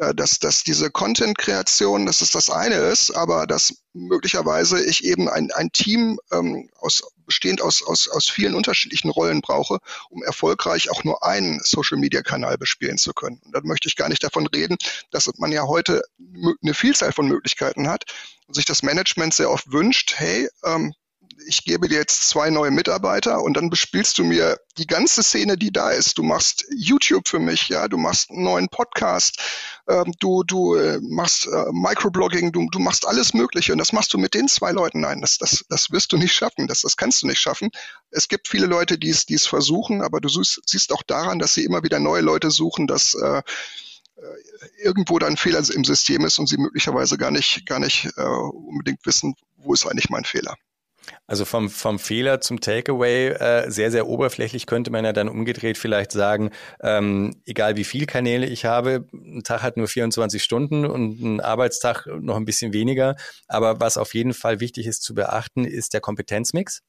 Äh, 0.00 0.14
dass, 0.14 0.38
dass 0.38 0.64
diese 0.64 0.90
Content-Kreation, 0.90 2.06
dass 2.06 2.22
es 2.22 2.30
das 2.30 2.48
eine 2.48 2.76
ist, 2.76 3.10
aber 3.10 3.46
dass 3.46 3.74
möglicherweise 3.92 4.82
ich 4.82 5.04
eben 5.04 5.28
ein, 5.28 5.50
ein 5.52 5.72
Team 5.72 6.18
ähm, 6.32 6.70
aus, 6.78 7.02
bestehend 7.26 7.60
aus, 7.60 7.82
aus, 7.82 8.08
aus 8.08 8.28
vielen 8.28 8.54
unterschiedlichen 8.54 9.10
Rollen 9.10 9.42
brauche, 9.42 9.78
um 10.08 10.22
erfolgreich 10.22 10.90
auch 10.90 11.04
nur 11.04 11.22
einen 11.22 11.60
Social-Media-Kanal 11.62 12.56
bespielen 12.56 12.96
zu 12.96 13.12
können. 13.12 13.40
Und 13.44 13.54
dann 13.54 13.66
möchte 13.66 13.88
ich 13.88 13.96
gar 13.96 14.08
nicht 14.08 14.24
davon 14.24 14.46
reden, 14.46 14.78
dass 15.10 15.30
man 15.36 15.52
ja 15.52 15.66
heute 15.66 16.02
eine 16.18 16.74
Vielzahl 16.74 17.12
von 17.12 17.28
Möglichkeiten 17.28 17.86
hat 17.86 18.04
und 18.46 18.54
sich 18.54 18.64
das 18.64 18.82
Management 18.82 19.34
sehr 19.34 19.50
oft 19.50 19.70
wünscht, 19.70 20.14
hey, 20.16 20.48
ähm, 20.64 20.94
ich 21.46 21.64
gebe 21.64 21.88
dir 21.88 21.98
jetzt 21.98 22.28
zwei 22.28 22.50
neue 22.50 22.70
Mitarbeiter 22.70 23.42
und 23.42 23.56
dann 23.56 23.70
bespielst 23.70 24.18
du 24.18 24.24
mir 24.24 24.58
die 24.78 24.86
ganze 24.86 25.22
Szene, 25.22 25.56
die 25.56 25.72
da 25.72 25.90
ist. 25.90 26.18
Du 26.18 26.22
machst 26.22 26.64
YouTube 26.74 27.28
für 27.28 27.38
mich, 27.38 27.68
ja, 27.68 27.88
du 27.88 27.96
machst 27.96 28.30
einen 28.30 28.44
neuen 28.44 28.68
Podcast, 28.68 29.40
ähm, 29.88 30.12
du, 30.20 30.42
du 30.44 30.74
äh, 30.74 30.98
machst 31.02 31.46
äh, 31.46 31.64
Microblogging, 31.72 32.52
du, 32.52 32.68
du 32.70 32.78
machst 32.78 33.06
alles 33.06 33.34
Mögliche 33.34 33.72
und 33.72 33.78
das 33.78 33.92
machst 33.92 34.12
du 34.14 34.18
mit 34.18 34.34
den 34.34 34.48
zwei 34.48 34.72
Leuten. 34.72 35.00
Nein, 35.00 35.20
das, 35.20 35.38
das, 35.38 35.64
das 35.68 35.90
wirst 35.90 36.12
du 36.12 36.16
nicht 36.16 36.32
schaffen, 36.32 36.66
das, 36.66 36.82
das 36.82 36.96
kannst 36.96 37.22
du 37.22 37.26
nicht 37.26 37.40
schaffen. 37.40 37.70
Es 38.10 38.28
gibt 38.28 38.48
viele 38.48 38.66
Leute, 38.66 38.98
die 38.98 39.10
es, 39.10 39.26
die 39.26 39.34
es 39.34 39.46
versuchen, 39.46 40.02
aber 40.02 40.20
du 40.20 40.28
siehst, 40.28 40.62
siehst 40.66 40.92
auch 40.92 41.02
daran, 41.02 41.38
dass 41.38 41.54
sie 41.54 41.64
immer 41.64 41.82
wieder 41.82 41.98
neue 41.98 42.22
Leute 42.22 42.50
suchen, 42.50 42.86
dass 42.86 43.14
äh, 43.14 43.38
äh 43.38 43.42
irgendwo 44.82 45.18
da 45.18 45.26
ein 45.26 45.36
Fehler 45.36 45.62
im 45.74 45.84
System 45.84 46.24
ist 46.24 46.38
und 46.38 46.48
sie 46.48 46.58
möglicherweise 46.58 47.18
gar 47.18 47.30
nicht, 47.30 47.66
gar 47.66 47.78
nicht 47.78 48.08
äh, 48.16 48.22
unbedingt 48.22 49.04
wissen, 49.04 49.34
wo 49.56 49.74
ist 49.74 49.86
eigentlich 49.86 50.10
mein 50.10 50.24
Fehler. 50.24 50.56
Also 51.26 51.44
vom, 51.44 51.70
vom 51.70 51.98
Fehler 51.98 52.40
zum 52.40 52.60
Takeaway 52.60 53.28
äh, 53.28 53.70
sehr, 53.70 53.90
sehr 53.90 54.06
oberflächlich 54.06 54.66
könnte 54.66 54.90
man 54.90 55.04
ja 55.04 55.12
dann 55.12 55.28
umgedreht 55.28 55.78
vielleicht 55.78 56.12
sagen, 56.12 56.50
ähm, 56.82 57.40
egal 57.46 57.76
wie 57.76 57.84
viel 57.84 58.06
Kanäle 58.06 58.46
ich 58.46 58.64
habe, 58.64 59.06
ein 59.12 59.42
Tag 59.44 59.62
hat 59.62 59.76
nur 59.76 59.88
24 59.88 60.42
Stunden 60.42 60.84
und 60.84 61.20
ein 61.20 61.40
Arbeitstag 61.40 62.06
noch 62.20 62.36
ein 62.36 62.44
bisschen 62.44 62.72
weniger. 62.72 63.16
Aber 63.48 63.80
was 63.80 63.96
auf 63.96 64.14
jeden 64.14 64.34
Fall 64.34 64.60
wichtig 64.60 64.86
ist 64.86 65.02
zu 65.02 65.14
beachten, 65.14 65.64
ist 65.64 65.94
der 65.94 66.00
Kompetenzmix. 66.00 66.82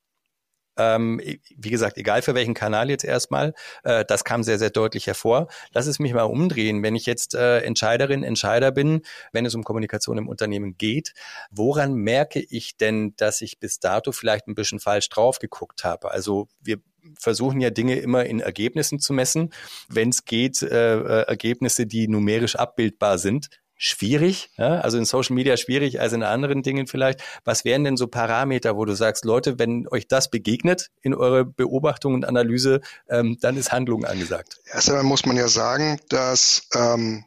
Ähm, 0.81 1.21
wie 1.55 1.69
gesagt, 1.69 1.97
egal 1.97 2.21
für 2.21 2.35
welchen 2.35 2.53
Kanal 2.53 2.89
jetzt 2.89 3.03
erstmal, 3.03 3.53
äh, 3.83 4.05
das 4.05 4.23
kam 4.23 4.43
sehr, 4.43 4.59
sehr 4.59 4.69
deutlich 4.69 5.07
hervor. 5.07 5.47
Lass 5.73 5.88
es 5.88 6.00
mich 6.00 6.13
mal 6.13 6.23
umdrehen. 6.23 6.83
Wenn 6.83 6.95
ich 6.95 7.05
jetzt 7.05 7.35
äh, 7.35 7.59
Entscheiderin, 7.59 8.23
Entscheider 8.23 8.71
bin, 8.71 9.01
wenn 9.31 9.45
es 9.45 9.55
um 9.55 9.63
Kommunikation 9.63 10.17
im 10.17 10.27
Unternehmen 10.27 10.77
geht, 10.77 11.13
woran 11.51 11.93
merke 11.93 12.39
ich 12.39 12.77
denn, 12.77 13.13
dass 13.17 13.41
ich 13.41 13.59
bis 13.59 13.79
dato 13.79 14.11
vielleicht 14.11 14.47
ein 14.47 14.55
bisschen 14.55 14.79
falsch 14.79 15.09
drauf 15.09 15.39
geguckt 15.39 15.83
habe? 15.83 16.11
Also 16.11 16.47
wir 16.61 16.77
versuchen 17.17 17.61
ja 17.61 17.69
Dinge 17.69 17.95
immer 17.95 18.25
in 18.25 18.39
Ergebnissen 18.39 19.00
zu 19.00 19.13
messen. 19.13 19.51
Wenn 19.88 20.09
es 20.09 20.25
geht, 20.25 20.61
äh, 20.61 20.95
äh, 20.95 21.21
Ergebnisse, 21.27 21.85
die 21.85 22.07
numerisch 22.07 22.55
abbildbar 22.55 23.17
sind 23.17 23.50
schwierig, 23.83 24.51
ja? 24.57 24.79
also 24.79 25.00
in 25.00 25.05
Social 25.05 25.33
Media 25.33 25.57
schwierig 25.57 26.00
als 26.00 26.13
in 26.13 26.21
anderen 26.21 26.61
Dingen 26.61 26.85
vielleicht. 26.85 27.21
Was 27.43 27.65
wären 27.65 27.83
denn 27.83 27.97
so 27.97 28.05
Parameter, 28.05 28.77
wo 28.77 28.85
du 28.85 28.93
sagst, 28.95 29.25
Leute, 29.25 29.57
wenn 29.57 29.88
euch 29.88 30.07
das 30.07 30.29
begegnet 30.29 30.91
in 31.01 31.15
eurer 31.15 31.45
Beobachtung 31.45 32.13
und 32.13 32.23
Analyse, 32.23 32.81
ähm, 33.09 33.38
dann 33.41 33.57
ist 33.57 33.71
Handlung 33.71 34.05
angesagt? 34.05 34.59
Erst 34.71 34.89
einmal 34.89 35.03
muss 35.03 35.25
man 35.25 35.35
ja 35.35 35.47
sagen, 35.47 36.00
dass 36.09 36.67
ähm, 36.75 37.25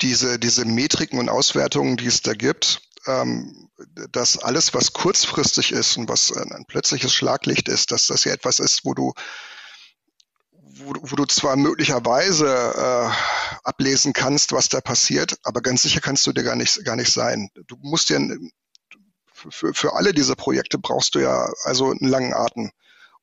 diese, 0.00 0.40
diese 0.40 0.64
Metriken 0.64 1.20
und 1.20 1.28
Auswertungen, 1.28 1.96
die 1.96 2.06
es 2.06 2.22
da 2.22 2.32
gibt, 2.32 2.82
ähm, 3.06 3.68
dass 4.10 4.38
alles, 4.38 4.74
was 4.74 4.92
kurzfristig 4.92 5.70
ist 5.70 5.96
und 5.98 6.08
was 6.08 6.32
ein 6.32 6.64
plötzliches 6.66 7.14
Schlaglicht 7.14 7.68
ist, 7.68 7.92
dass 7.92 8.08
das 8.08 8.24
ja 8.24 8.32
etwas 8.32 8.58
ist, 8.58 8.84
wo 8.84 8.92
du 8.92 9.12
wo, 10.84 10.94
wo 11.00 11.16
du 11.16 11.24
zwar 11.26 11.56
möglicherweise 11.56 12.46
äh, 12.46 13.10
ablesen 13.64 14.12
kannst, 14.12 14.52
was 14.52 14.68
da 14.68 14.80
passiert, 14.80 15.36
aber 15.42 15.60
ganz 15.60 15.82
sicher 15.82 16.00
kannst 16.00 16.26
du 16.26 16.32
dir 16.32 16.42
gar 16.42 16.56
nicht, 16.56 16.84
gar 16.84 16.96
nicht 16.96 17.12
sein. 17.12 17.50
Du 17.66 17.76
musst 17.80 18.08
dir 18.08 18.20
für, 19.50 19.74
für 19.74 19.94
alle 19.94 20.12
diese 20.12 20.36
Projekte 20.36 20.78
brauchst 20.78 21.14
du 21.14 21.18
ja 21.18 21.52
also 21.64 21.90
einen 21.90 22.08
langen 22.08 22.34
Atem. 22.34 22.70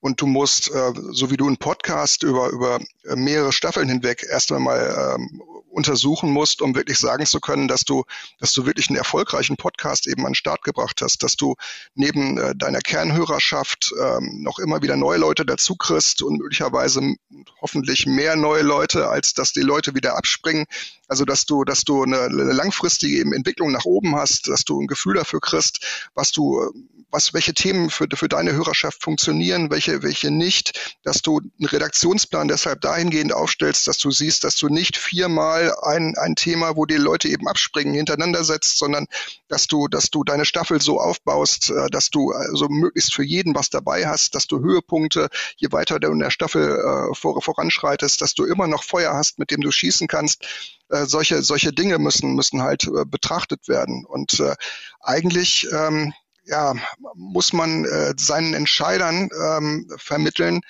Und 0.01 0.21
du 0.21 0.27
musst, 0.27 0.71
äh, 0.71 0.93
so 1.11 1.29
wie 1.29 1.37
du 1.37 1.47
einen 1.47 1.57
Podcast 1.57 2.23
über, 2.23 2.49
über 2.49 2.79
mehrere 3.03 3.51
Staffeln 3.51 3.89
hinweg 3.89 4.25
erst 4.29 4.51
einmal 4.51 5.17
ähm, 5.17 5.41
untersuchen 5.69 6.31
musst, 6.31 6.61
um 6.61 6.75
wirklich 6.75 6.99
sagen 6.99 7.25
zu 7.25 7.39
können, 7.39 7.67
dass 7.67 7.81
du, 7.81 8.03
dass 8.39 8.53
du 8.53 8.65
wirklich 8.65 8.89
einen 8.89 8.97
erfolgreichen 8.97 9.57
Podcast 9.57 10.07
eben 10.07 10.25
an 10.25 10.31
den 10.31 10.35
Start 10.35 10.63
gebracht 10.63 11.01
hast, 11.01 11.23
dass 11.23 11.35
du 11.35 11.55
neben 11.95 12.37
äh, 12.37 12.55
deiner 12.55 12.79
Kernhörerschaft 12.79 13.93
ähm, 13.99 14.41
noch 14.41 14.59
immer 14.59 14.81
wieder 14.81 14.97
neue 14.97 15.17
Leute 15.17 15.45
dazu 15.45 15.75
kriegst 15.75 16.21
und 16.21 16.37
möglicherweise 16.37 17.15
hoffentlich 17.61 18.05
mehr 18.05 18.35
neue 18.35 18.63
Leute, 18.63 19.09
als 19.09 19.33
dass 19.33 19.53
die 19.53 19.61
Leute 19.61 19.95
wieder 19.95 20.17
abspringen. 20.17 20.65
Also 21.07 21.25
dass 21.25 21.45
du, 21.45 21.63
dass 21.63 21.83
du 21.83 22.03
eine, 22.03 22.21
eine 22.21 22.53
langfristige 22.53 23.21
Entwicklung 23.21 23.71
nach 23.71 23.85
oben 23.85 24.15
hast, 24.15 24.47
dass 24.47 24.63
du 24.63 24.79
ein 24.81 24.87
Gefühl 24.87 25.15
dafür 25.15 25.39
kriegst, 25.39 26.09
was 26.13 26.31
du 26.31 26.71
was, 27.11 27.33
welche 27.33 27.53
Themen 27.53 27.89
für, 27.89 28.07
für 28.13 28.29
deine 28.29 28.51
Hörerschaft 28.53 29.01
funktionieren, 29.03 29.71
welche, 29.71 30.03
welche 30.03 30.31
nicht, 30.31 30.97
dass 31.03 31.21
du 31.21 31.39
einen 31.39 31.67
Redaktionsplan 31.67 32.47
deshalb 32.47 32.81
dahingehend 32.81 33.33
aufstellst, 33.33 33.87
dass 33.87 33.97
du 33.97 34.11
siehst, 34.11 34.43
dass 34.43 34.55
du 34.55 34.67
nicht 34.67 34.97
viermal 34.97 35.73
ein, 35.81 36.15
ein 36.17 36.35
Thema, 36.35 36.75
wo 36.75 36.85
die 36.85 36.95
Leute 36.95 37.27
eben 37.27 37.47
abspringen, 37.47 37.93
hintereinander 37.93 38.43
setzt, 38.43 38.77
sondern 38.77 39.07
dass 39.47 39.67
du, 39.67 39.87
dass 39.87 40.09
du 40.09 40.23
deine 40.23 40.45
Staffel 40.45 40.81
so 40.81 40.99
aufbaust, 40.99 41.71
äh, 41.71 41.89
dass 41.89 42.09
du 42.09 42.31
also 42.31 42.67
möglichst 42.69 43.13
für 43.13 43.23
jeden 43.23 43.55
was 43.55 43.69
dabei 43.69 44.07
hast, 44.07 44.35
dass 44.35 44.47
du 44.47 44.59
Höhepunkte, 44.59 45.29
je 45.57 45.71
weiter 45.71 45.99
du 45.99 46.11
in 46.11 46.19
der 46.19 46.31
Staffel 46.31 46.77
äh, 46.77 47.15
vor, 47.15 47.41
voranschreitest, 47.41 48.21
dass 48.21 48.33
du 48.33 48.45
immer 48.45 48.67
noch 48.67 48.83
Feuer 48.83 49.13
hast, 49.13 49.39
mit 49.39 49.51
dem 49.51 49.61
du 49.61 49.71
schießen 49.71 50.07
kannst. 50.07 50.45
Äh, 50.89 51.05
solche, 51.05 51.43
solche 51.43 51.71
Dinge 51.71 51.99
müssen, 51.99 52.33
müssen 52.33 52.61
halt 52.61 52.85
äh, 52.85 53.05
betrachtet 53.05 53.67
werden. 53.67 54.05
Und 54.05 54.39
äh, 54.39 54.55
eigentlich 55.01 55.67
ähm, 55.71 56.13
ja, 56.49 56.73
muss 57.13 57.53
man 57.53 57.85
äh, 57.85 58.13
seinen 58.17 58.53
Entscheidern 58.53 59.29
ähm, 59.39 59.87
vermitteln, 59.97 60.61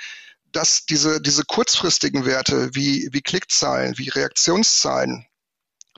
dass 0.51 0.85
diese, 0.85 1.21
diese 1.21 1.43
kurzfristigen 1.45 2.25
Werte 2.25 2.75
wie, 2.75 3.07
wie 3.11 3.21
Klickzahlen, 3.21 3.97
wie 3.97 4.09
Reaktionszahlen, 4.09 5.25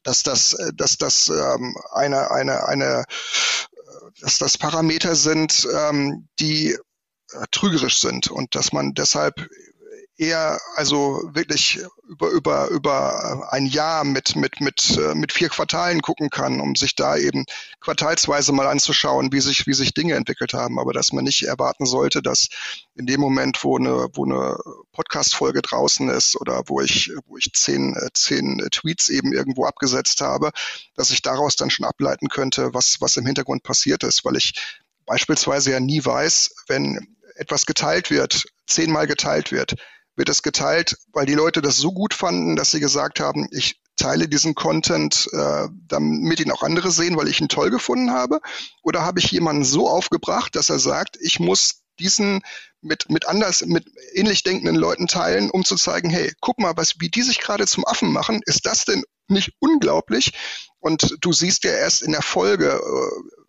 dass 0.04 0.24
das, 0.24 0.54
äh, 0.54 0.72
dass 0.74 0.98
das 0.98 1.30
ähm, 1.30 1.76
eine, 1.94 2.30
eine, 2.32 2.68
eine, 2.68 3.06
äh, 3.06 4.12
dass 4.22 4.38
das 4.38 4.58
Parameter 4.58 5.16
sind, 5.16 5.68
ähm, 5.74 6.28
die 6.40 6.74
äh, 6.74 6.78
trügerisch 7.52 8.00
sind 8.02 8.30
und 8.30 8.54
dass 8.54 8.74
man 8.74 8.94
deshalb 8.94 9.50
eher 10.22 10.62
also 10.76 11.22
wirklich 11.34 11.80
über 12.08 12.30
über 12.30 12.68
über 12.68 13.48
ein 13.52 13.66
Jahr 13.66 14.04
mit 14.04 14.36
mit 14.36 14.62
mit 14.62 14.96
äh, 14.98 15.16
mit 15.16 15.34
vier 15.34 15.50
Quartalen 15.50 16.02
gucken 16.02 16.30
kann, 16.30 16.62
um 16.62 16.76
sich 16.76 16.96
da 16.96 17.18
eben 17.18 17.46
quartalsweise 17.80 18.52
mal 18.52 18.68
anzuschauen, 18.68 19.34
wie 19.34 19.42
sich 19.42 19.66
wie 19.66 19.74
sich 19.74 19.96
Dinge 19.96 20.14
entwickelt 20.14 20.54
haben, 20.54 20.80
aber 20.80 20.94
dass 20.94 21.12
man 21.12 21.24
nicht 21.24 21.42
erwarten 21.44 21.88
sollte, 21.88 22.22
dass 22.22 22.50
in 22.94 23.08
dem 23.08 23.20
Moment, 23.20 23.64
wo 23.64 23.78
eine 23.78 24.10
wo 24.14 24.26
eine 24.26 24.58
Podcast 24.92 25.34
Folge 25.36 25.64
draußen 25.64 26.08
ist 26.10 26.40
oder 26.40 26.62
wo 26.68 26.82
ich 26.82 27.12
wo 27.26 27.38
ich 27.38 27.52
zehn 27.54 27.96
äh, 27.96 28.10
zehn 28.14 28.60
Tweets 28.72 29.10
eben 29.10 29.34
irgendwo 29.34 29.66
abgesetzt 29.66 30.22
habe, 30.22 30.52
dass 30.96 31.10
ich 31.10 31.24
daraus 31.24 31.56
dann 31.56 31.72
schon 31.72 31.86
ableiten 31.88 32.28
könnte, 32.30 32.76
was 32.76 32.98
was 33.00 33.18
im 33.18 33.26
Hintergrund 33.26 33.64
passiert 33.64 34.04
ist, 34.04 34.24
weil 34.24 34.36
ich 34.36 34.54
beispielsweise 35.08 35.72
ja 35.72 35.80
nie 35.80 36.06
weiß, 36.06 36.54
wenn 36.68 37.18
etwas 37.36 37.66
geteilt 37.66 38.12
wird, 38.12 38.46
zehnmal 38.68 39.08
geteilt 39.08 39.52
wird, 39.52 39.76
wird 40.22 40.30
es 40.30 40.44
geteilt, 40.44 40.98
weil 41.14 41.26
die 41.26 41.34
Leute 41.34 41.64
das 41.64 41.78
so 41.78 41.92
gut 41.92 42.14
fanden, 42.14 42.56
dass 42.56 42.70
sie 42.70 42.80
gesagt 42.80 43.20
haben, 43.20 43.48
ich 43.50 43.82
teile 43.96 44.28
diesen 44.28 44.54
Content, 44.54 45.28
äh, 45.34 45.68
damit 45.88 46.40
ihn 46.40 46.52
auch 46.52 46.62
andere 46.62 46.92
sehen, 46.92 47.18
weil 47.18 47.28
ich 47.28 47.42
ihn 47.42 47.50
toll 47.50 47.72
gefunden 47.72 48.12
habe? 48.12 48.40
Oder 48.84 49.02
habe 49.02 49.20
ich 49.20 49.32
jemanden 49.32 49.64
so 49.64 49.90
aufgebracht, 49.90 50.56
dass 50.56 50.70
er 50.70 50.78
sagt, 50.78 51.18
ich 51.22 51.40
muss 51.40 51.82
diesen 51.98 52.42
mit, 52.82 53.10
mit 53.10 53.28
anders, 53.28 53.66
mit 53.66 53.88
ähnlich 54.14 54.44
denkenden 54.44 54.76
Leuten 54.76 55.08
teilen, 55.08 55.50
um 55.50 55.66
zu 55.66 55.76
zeigen, 55.76 56.12
hey, 56.12 56.32
guck 56.40 56.60
mal, 56.60 56.78
was, 56.78 57.00
wie 57.00 57.10
die 57.10 57.24
sich 57.24 57.40
gerade 57.40 57.66
zum 57.66 57.84
Affen 57.88 58.12
machen, 58.12 58.42
ist 58.46 58.68
das 58.68 58.86
denn 58.86 59.04
nicht 59.28 59.54
unglaublich? 59.58 60.34
Und 60.78 61.18
du 61.20 61.34
siehst 61.34 61.64
ja 61.64 61.72
erst 61.72 62.04
in 62.04 62.12
der 62.12 62.22
Folge, 62.22 62.80
äh, 62.80 63.41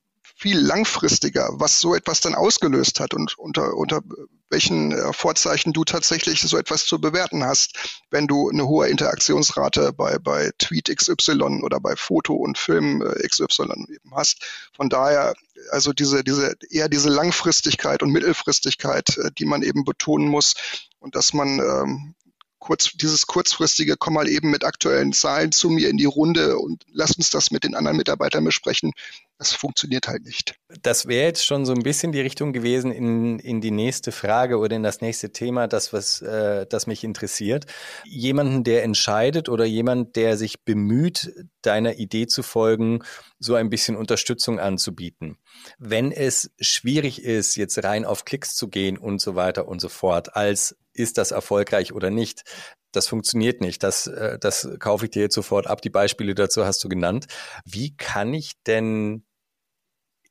viel 0.42 0.58
langfristiger, 0.58 1.50
was 1.52 1.80
so 1.80 1.94
etwas 1.94 2.20
dann 2.20 2.34
ausgelöst 2.34 2.98
hat 2.98 3.14
und 3.14 3.38
unter, 3.38 3.74
unter 3.74 4.00
welchen 4.50 4.90
äh, 4.90 5.12
Vorzeichen 5.12 5.72
du 5.72 5.84
tatsächlich 5.84 6.40
so 6.40 6.58
etwas 6.58 6.84
zu 6.84 7.00
bewerten 7.00 7.44
hast, 7.44 8.02
wenn 8.10 8.26
du 8.26 8.50
eine 8.50 8.66
hohe 8.66 8.88
Interaktionsrate 8.88 9.92
bei, 9.92 10.18
bei 10.18 10.50
Tweet 10.58 10.94
XY 10.94 11.62
oder 11.62 11.78
bei 11.78 11.94
Foto 11.94 12.34
und 12.34 12.58
Film 12.58 13.02
äh, 13.02 13.28
XY 13.28 13.86
eben 13.88 14.16
hast. 14.16 14.44
Von 14.74 14.88
daher, 14.88 15.34
also 15.70 15.92
diese, 15.92 16.24
diese, 16.24 16.56
eher 16.70 16.88
diese 16.88 17.08
Langfristigkeit 17.08 18.02
und 18.02 18.10
Mittelfristigkeit, 18.10 19.16
äh, 19.18 19.30
die 19.38 19.44
man 19.44 19.62
eben 19.62 19.84
betonen 19.84 20.26
muss 20.26 20.54
und 20.98 21.14
dass 21.14 21.32
man 21.32 21.60
ähm, 21.60 22.14
kurz, 22.62 22.92
dieses 22.94 23.26
kurzfristige, 23.26 23.96
komm 23.96 24.14
mal 24.14 24.28
eben 24.28 24.50
mit 24.50 24.64
aktuellen 24.64 25.12
Zahlen 25.12 25.52
zu 25.52 25.68
mir 25.68 25.90
in 25.90 25.96
die 25.96 26.04
Runde 26.04 26.58
und 26.58 26.84
lass 26.92 27.16
uns 27.16 27.30
das 27.30 27.50
mit 27.50 27.64
den 27.64 27.74
anderen 27.74 27.96
Mitarbeitern 27.96 28.44
besprechen. 28.44 28.92
Das 29.42 29.54
funktioniert 29.54 30.06
halt 30.06 30.24
nicht. 30.24 30.54
Das 30.82 31.06
wäre 31.06 31.26
jetzt 31.26 31.44
schon 31.44 31.66
so 31.66 31.72
ein 31.72 31.82
bisschen 31.82 32.12
die 32.12 32.20
Richtung 32.20 32.52
gewesen 32.52 32.92
in, 32.92 33.40
in 33.40 33.60
die 33.60 33.72
nächste 33.72 34.12
Frage 34.12 34.58
oder 34.58 34.76
in 34.76 34.84
das 34.84 35.00
nächste 35.00 35.32
Thema, 35.32 35.66
das, 35.66 35.92
was 35.92 36.22
äh, 36.22 36.64
das 36.68 36.86
mich 36.86 37.02
interessiert. 37.02 37.66
Jemanden, 38.04 38.62
der 38.62 38.84
entscheidet 38.84 39.48
oder 39.48 39.64
jemand, 39.64 40.14
der 40.14 40.36
sich 40.36 40.62
bemüht, 40.62 41.34
deiner 41.60 41.96
Idee 41.96 42.28
zu 42.28 42.44
folgen, 42.44 43.00
so 43.40 43.56
ein 43.56 43.68
bisschen 43.68 43.96
Unterstützung 43.96 44.60
anzubieten. 44.60 45.38
Wenn 45.76 46.12
es 46.12 46.52
schwierig 46.60 47.24
ist, 47.24 47.56
jetzt 47.56 47.82
rein 47.82 48.04
auf 48.04 48.24
Klicks 48.24 48.54
zu 48.54 48.68
gehen 48.68 48.96
und 48.96 49.20
so 49.20 49.34
weiter 49.34 49.66
und 49.66 49.80
so 49.80 49.88
fort, 49.88 50.36
als 50.36 50.76
ist 50.92 51.18
das 51.18 51.32
erfolgreich 51.32 51.92
oder 51.92 52.10
nicht? 52.10 52.44
Das 52.92 53.08
funktioniert 53.08 53.60
nicht. 53.60 53.82
Das, 53.82 54.06
äh, 54.06 54.38
das 54.38 54.68
kaufe 54.78 55.06
ich 55.06 55.10
dir 55.10 55.22
jetzt 55.22 55.34
sofort 55.34 55.66
ab. 55.66 55.80
Die 55.82 55.90
Beispiele 55.90 56.34
dazu 56.34 56.64
hast 56.64 56.84
du 56.84 56.88
genannt. 56.88 57.26
Wie 57.64 57.96
kann 57.96 58.34
ich 58.34 58.52
denn 58.66 59.24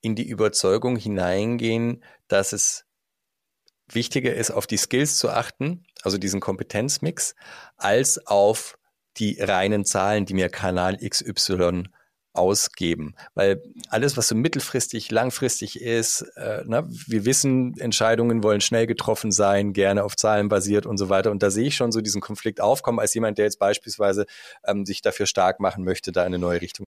in 0.02 0.16
die 0.16 0.28
Überzeugung 0.28 0.98
hineingehen, 0.98 2.04
dass 2.28 2.54
es 2.54 2.86
wichtiger 3.88 4.34
ist, 4.34 4.52
auf 4.52 4.68
die 4.68 4.78
Skills 4.78 5.18
zu 5.18 5.30
achten, 5.30 5.86
also 6.04 6.18
diesen 6.18 6.40
Kompetenzmix, 6.40 7.36
als 7.78 8.26
auf 8.26 8.78
die 9.18 9.40
reinen 9.40 9.86
Zahlen, 9.86 10.26
die 10.26 10.34
mir 10.34 10.50
Kanal 10.50 10.98
XY 10.98 11.84
ausgeben. 12.34 13.16
Weil 13.34 13.62
alles, 13.90 14.16
was 14.16 14.30
so 14.30 14.36
mittelfristig, 14.36 15.12
langfristig 15.12 15.82
ist, 15.82 16.22
äh, 16.38 16.64
na, 16.66 16.88
wir 16.88 17.26
wissen, 17.26 17.78
Entscheidungen 17.78 18.42
wollen 18.44 18.62
schnell 18.62 18.88
getroffen 18.88 19.32
sein, 19.32 19.74
gerne 19.74 20.04
auf 20.04 20.16
Zahlen 20.16 20.48
basiert 20.48 20.86
und 20.86 20.98
so 20.98 21.10
weiter. 21.10 21.32
Und 21.32 21.44
da 21.44 21.52
sehe 21.52 21.68
ich 21.68 21.76
schon 21.76 21.92
so 21.92 22.00
diesen 22.00 22.22
Konflikt 22.22 22.62
aufkommen, 22.62 23.00
als 23.00 23.14
jemand, 23.14 23.38
der 23.38 23.46
jetzt 23.46 23.60
beispielsweise 23.60 24.26
ähm, 24.66 24.86
sich 24.86 25.02
dafür 25.02 25.26
stark 25.26 25.60
machen 25.60 25.84
möchte, 25.84 26.12
da 26.12 26.24
eine 26.24 26.40
neue 26.40 26.62
Richtung. 26.62 26.86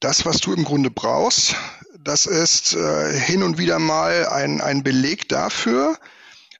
Das, 0.00 0.26
was 0.26 0.38
du 0.38 0.52
im 0.52 0.64
Grunde 0.64 0.90
brauchst, 0.90 1.56
das 1.98 2.26
ist 2.26 2.74
äh, 2.74 3.18
hin 3.18 3.42
und 3.42 3.58
wieder 3.58 3.78
mal 3.78 4.26
ein, 4.26 4.60
ein 4.60 4.82
Beleg 4.82 5.28
dafür, 5.28 5.98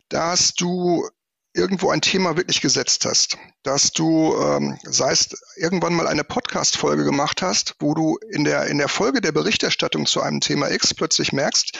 dass 0.09 0.55
du 0.55 1.09
irgendwo 1.55 1.91
ein 1.91 2.01
Thema 2.01 2.37
wirklich 2.37 2.61
gesetzt 2.61 3.05
hast, 3.07 3.39
dass 3.63 3.91
du, 3.91 4.35
ähm, 4.41 4.79
sei 4.85 5.11
es 5.11 5.29
irgendwann 5.57 5.95
mal 5.95 6.07
eine 6.07 6.25
Podcast-Folge 6.25 7.05
gemacht 7.05 7.43
hast, 7.43 7.77
wo 7.81 7.95
du 7.95 8.19
in 8.31 8.45
der, 8.45 8.67
in 8.67 8.79
der 8.79 8.89
Folge 8.89 9.21
der 9.21 9.33
Berichterstattung 9.33 10.07
zu 10.07 10.21
einem 10.21 10.41
Thema 10.41 10.71
X 10.71 10.95
plötzlich 10.95 11.33
merkst, 11.33 11.79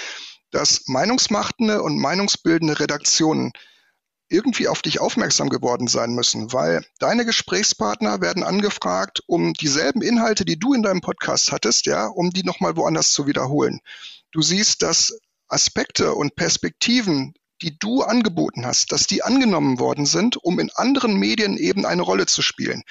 dass 0.51 0.87
meinungsmachtende 0.87 1.83
und 1.83 1.99
meinungsbildende 1.99 2.81
Redaktionen 2.81 3.53
irgendwie 4.29 4.69
auf 4.69 4.83
dich 4.83 5.01
aufmerksam 5.01 5.49
geworden 5.49 5.89
sein 5.89 6.15
müssen, 6.15 6.53
weil 6.53 6.85
deine 6.99 7.25
Gesprächspartner 7.25 8.21
werden 8.21 8.43
angefragt, 8.43 9.23
um 9.27 9.53
dieselben 9.55 10.03
Inhalte, 10.03 10.45
die 10.45 10.59
du 10.59 10.75
in 10.75 10.83
deinem 10.83 11.01
Podcast 11.01 11.53
hattest, 11.53 11.87
ja, 11.87 12.07
um 12.07 12.31
die 12.31 12.43
nochmal 12.43 12.77
woanders 12.77 13.13
zu 13.13 13.27
wiederholen. 13.27 13.81
Du 14.33 14.43
siehst, 14.43 14.83
dass 14.83 15.19
Aspekte 15.49 16.15
und 16.15 16.35
Perspektiven 16.35 17.35
die 17.63 17.79
du 17.79 18.03
angeboten 18.03 18.67
hast, 18.67 18.93
dass 18.93 19.07
die 19.07 19.23
angenommen 19.23 19.79
worden 19.79 20.07
sind, 20.07 20.37
um 20.37 20.59
in 20.59 20.71
anderen 20.75 21.17
Medien 21.17 21.57
eben 21.57 21.87
eine 21.87 22.03
Rolle 22.03 22.27
zu 22.27 22.43
spielen. 22.43 22.83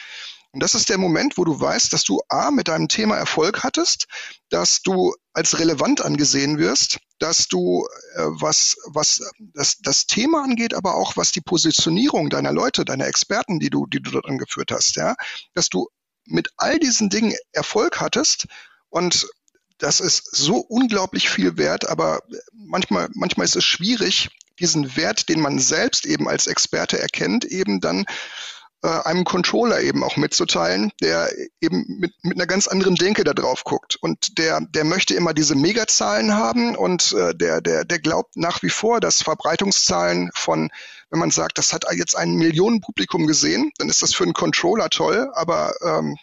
Und 0.56 0.64
das 0.64 0.74
ist 0.74 0.88
der 0.88 0.98
Moment, 0.98 1.38
wo 1.38 1.44
du 1.44 1.60
weißt, 1.60 1.92
dass 1.92 2.06
du 2.06 2.22
A, 2.30 2.50
mit 2.50 2.70
deinem 2.70 2.88
Thema 2.88 3.18
Erfolg 3.18 3.66
hattest, 3.66 4.06
dass 4.48 4.82
du 4.82 5.14
als 5.34 5.60
relevant 5.60 6.00
angesehen 6.00 6.60
wirst, 6.60 6.98
dass 7.20 7.50
du, 7.50 7.86
äh, 8.16 8.22
was, 8.22 8.78
was 8.86 9.20
das, 9.38 9.80
das 9.80 10.06
Thema 10.06 10.46
angeht, 10.46 10.74
aber 10.74 10.96
auch 10.96 11.18
was 11.18 11.34
die 11.34 11.42
Positionierung 11.42 12.30
deiner 12.30 12.54
Leute, 12.54 12.86
deiner 12.86 13.06
Experten, 13.06 13.60
die 13.60 13.70
du, 13.70 13.86
die 13.86 14.02
du 14.02 14.12
dort 14.12 14.28
angeführt 14.28 14.72
hast, 14.72 14.96
ja, 14.96 15.16
dass 15.56 15.68
du 15.68 15.90
mit 16.24 16.48
all 16.56 16.80
diesen 16.80 17.10
Dingen 17.10 17.36
Erfolg 17.52 18.00
hattest. 18.00 18.46
Und 18.88 19.28
das 19.80 20.00
ist 20.00 20.34
so 20.34 20.60
unglaublich 20.60 21.30
viel 21.30 21.58
wert, 21.58 21.90
aber 21.90 22.22
manchmal, 22.54 23.10
manchmal 23.14 23.44
ist 23.44 23.58
es 23.58 23.66
schwierig, 23.66 24.30
diesen 24.62 24.96
Wert, 24.96 25.28
den 25.28 25.42
man 25.42 25.60
selbst 25.60 26.06
eben 26.06 26.30
als 26.30 26.48
Experte 26.48 26.98
erkennt, 26.98 27.44
eben 27.44 27.82
dann 27.82 28.06
einem 28.88 29.24
Controller 29.24 29.82
eben 29.82 30.04
auch 30.04 30.18
mitzuteilen, 30.18 30.92
der 31.02 31.32
eben 31.62 31.86
mit, 32.00 32.14
mit 32.24 32.38
einer 32.38 32.48
ganz 32.48 32.68
anderen 32.68 32.96
Denke 32.96 33.24
da 33.24 33.34
drauf 33.34 33.64
guckt. 33.64 33.98
Und 34.02 34.38
der, 34.38 34.62
der 34.62 34.84
möchte 34.84 35.16
immer 35.16 35.34
diese 35.34 35.56
Megazahlen 35.56 36.34
haben 36.34 36.76
und 36.76 37.14
äh, 37.14 37.34
der, 37.36 37.62
der, 37.62 37.86
der 37.86 38.00
glaubt 38.00 38.38
nach 38.38 38.62
wie 38.64 38.70
vor, 38.70 39.00
dass 39.00 39.22
Verbreitungszahlen 39.22 40.30
von, 40.34 40.70
wenn 41.10 41.20
man 41.20 41.32
sagt, 41.32 41.58
das 41.58 41.74
hat 41.74 41.86
jetzt 41.94 42.16
ein 42.16 42.36
Millionenpublikum 42.36 43.28
gesehen, 43.28 43.72
dann 43.78 43.90
ist 43.90 44.02
das 44.02 44.14
für 44.14 44.24
einen 44.24 44.34
Controller 44.34 44.90
toll, 44.90 45.30
aber 45.34 45.74
ähm, 45.84 46.18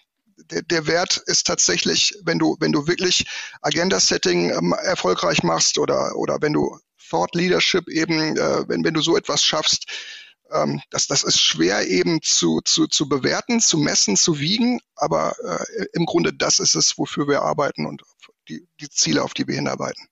der, 0.50 0.62
der 0.62 0.86
Wert 0.86 1.22
ist 1.26 1.46
tatsächlich, 1.46 2.14
wenn 2.24 2.38
du, 2.38 2.56
wenn 2.60 2.72
du 2.72 2.86
wirklich 2.86 3.26
Agenda-Setting 3.60 4.50
ähm, 4.50 4.74
erfolgreich 4.82 5.42
machst 5.42 5.78
oder, 5.78 6.16
oder 6.16 6.38
wenn 6.40 6.52
du 6.52 6.78
Thought 7.08 7.34
Leadership 7.34 7.88
eben, 7.88 8.36
äh, 8.36 8.68
wenn, 8.68 8.84
wenn 8.84 8.94
du 8.94 9.02
so 9.02 9.16
etwas 9.16 9.42
schaffst, 9.44 9.86
ähm, 10.52 10.80
das, 10.90 11.06
das 11.06 11.22
ist 11.22 11.40
schwer 11.40 11.86
eben 11.88 12.20
zu, 12.22 12.60
zu, 12.64 12.86
zu 12.86 13.08
bewerten, 13.08 13.60
zu 13.60 13.78
messen, 13.78 14.16
zu 14.16 14.38
wiegen, 14.38 14.80
aber 14.94 15.34
äh, 15.44 15.86
im 15.92 16.06
Grunde 16.06 16.32
das 16.32 16.58
ist 16.58 16.74
es, 16.74 16.98
wofür 16.98 17.28
wir 17.28 17.42
arbeiten 17.42 17.86
und 17.86 18.02
die, 18.48 18.66
die 18.80 18.88
Ziele, 18.88 19.22
auf 19.22 19.34
die 19.34 19.46
wir 19.46 19.54
hinarbeiten. 19.54 20.06